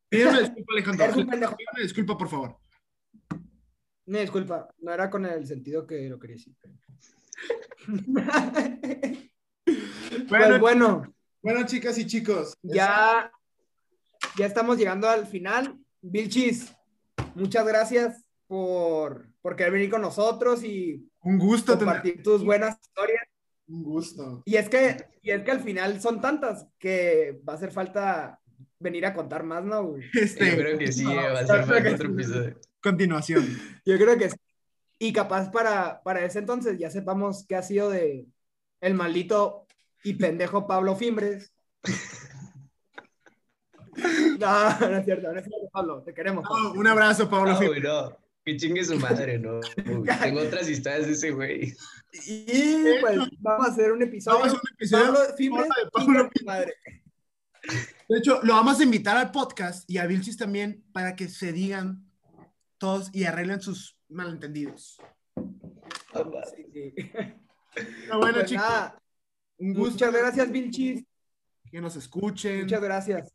[0.08, 1.04] Pídeme disculpa, Alejandro.
[1.04, 1.56] Eres un pendejo.
[1.56, 2.56] Pídeme disculpa, por favor.
[4.06, 6.54] Me disculpa, no era con el sentido que lo quería decir.
[10.28, 12.56] Bueno, Pues bueno, bueno, chicas y chicos.
[12.62, 13.30] ya,
[14.36, 15.78] ya estamos llegando al final.
[16.02, 16.74] Vilchis,
[17.34, 21.94] muchas gracias por, por querer venir con nosotros y Un gusto tener.
[21.94, 23.22] compartir tus buenas historias.
[23.68, 24.42] Un gusto.
[24.44, 28.38] Y es que, y es que al final son tantas que va a hacer falta
[28.78, 29.84] venir a contar más, ¿no?
[29.84, 30.02] güey?
[30.14, 32.60] Este, Yo creo que sí, No, va a ser que otro episodio.
[32.82, 33.46] continuación.
[33.86, 34.36] Yo creo que sí.
[34.98, 38.26] Y capaz para, para ese entonces ya sepamos qué ha sido de
[38.80, 39.66] el maldito
[40.04, 41.52] y pendejo Pablo Fimbres.
[43.94, 46.44] No, no es cierto, no es cierto, Pablo, te queremos.
[46.48, 46.72] Pablo.
[46.80, 47.52] Un abrazo, Pablo.
[47.52, 48.16] No, Fim- güey, no.
[48.44, 49.58] Que chingue su madre, no.
[49.58, 51.74] Uy, Tengo otras historias de ese güey.
[52.26, 54.38] Y pues vamos a hacer un episodio.
[54.40, 56.74] Vamos a un episodio Pablo Fimbres, de Pablo madre.
[58.08, 61.52] De hecho, lo vamos a invitar al podcast y a Vilchis también para que se
[61.52, 62.04] digan
[62.78, 64.98] todos y arreglen sus malentendidos.
[66.54, 66.94] Sí, sí.
[67.74, 69.02] Pero bueno, Pues chicos, nada,
[69.58, 71.04] un gusto muchas gracias, Vilchis.
[71.70, 72.62] que nos escuchen.
[72.62, 73.32] Muchas gracias.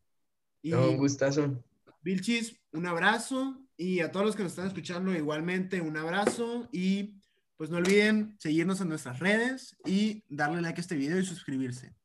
[0.62, 1.64] Y No, un gustazo.
[2.02, 3.60] Vilchis, un abrazo.
[3.78, 6.68] Y a todos los que nos están escuchando, igualmente un abrazo.
[6.72, 7.22] Y
[7.58, 11.96] pues no olviden seguirnos en nuestras redes y darle like a este video y suscribirse.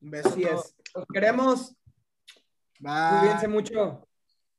[0.00, 0.28] Un beso.
[0.30, 0.74] Así es.
[0.94, 1.76] Los queremos.
[2.78, 3.20] Bye.
[3.20, 4.06] Cuídense mucho.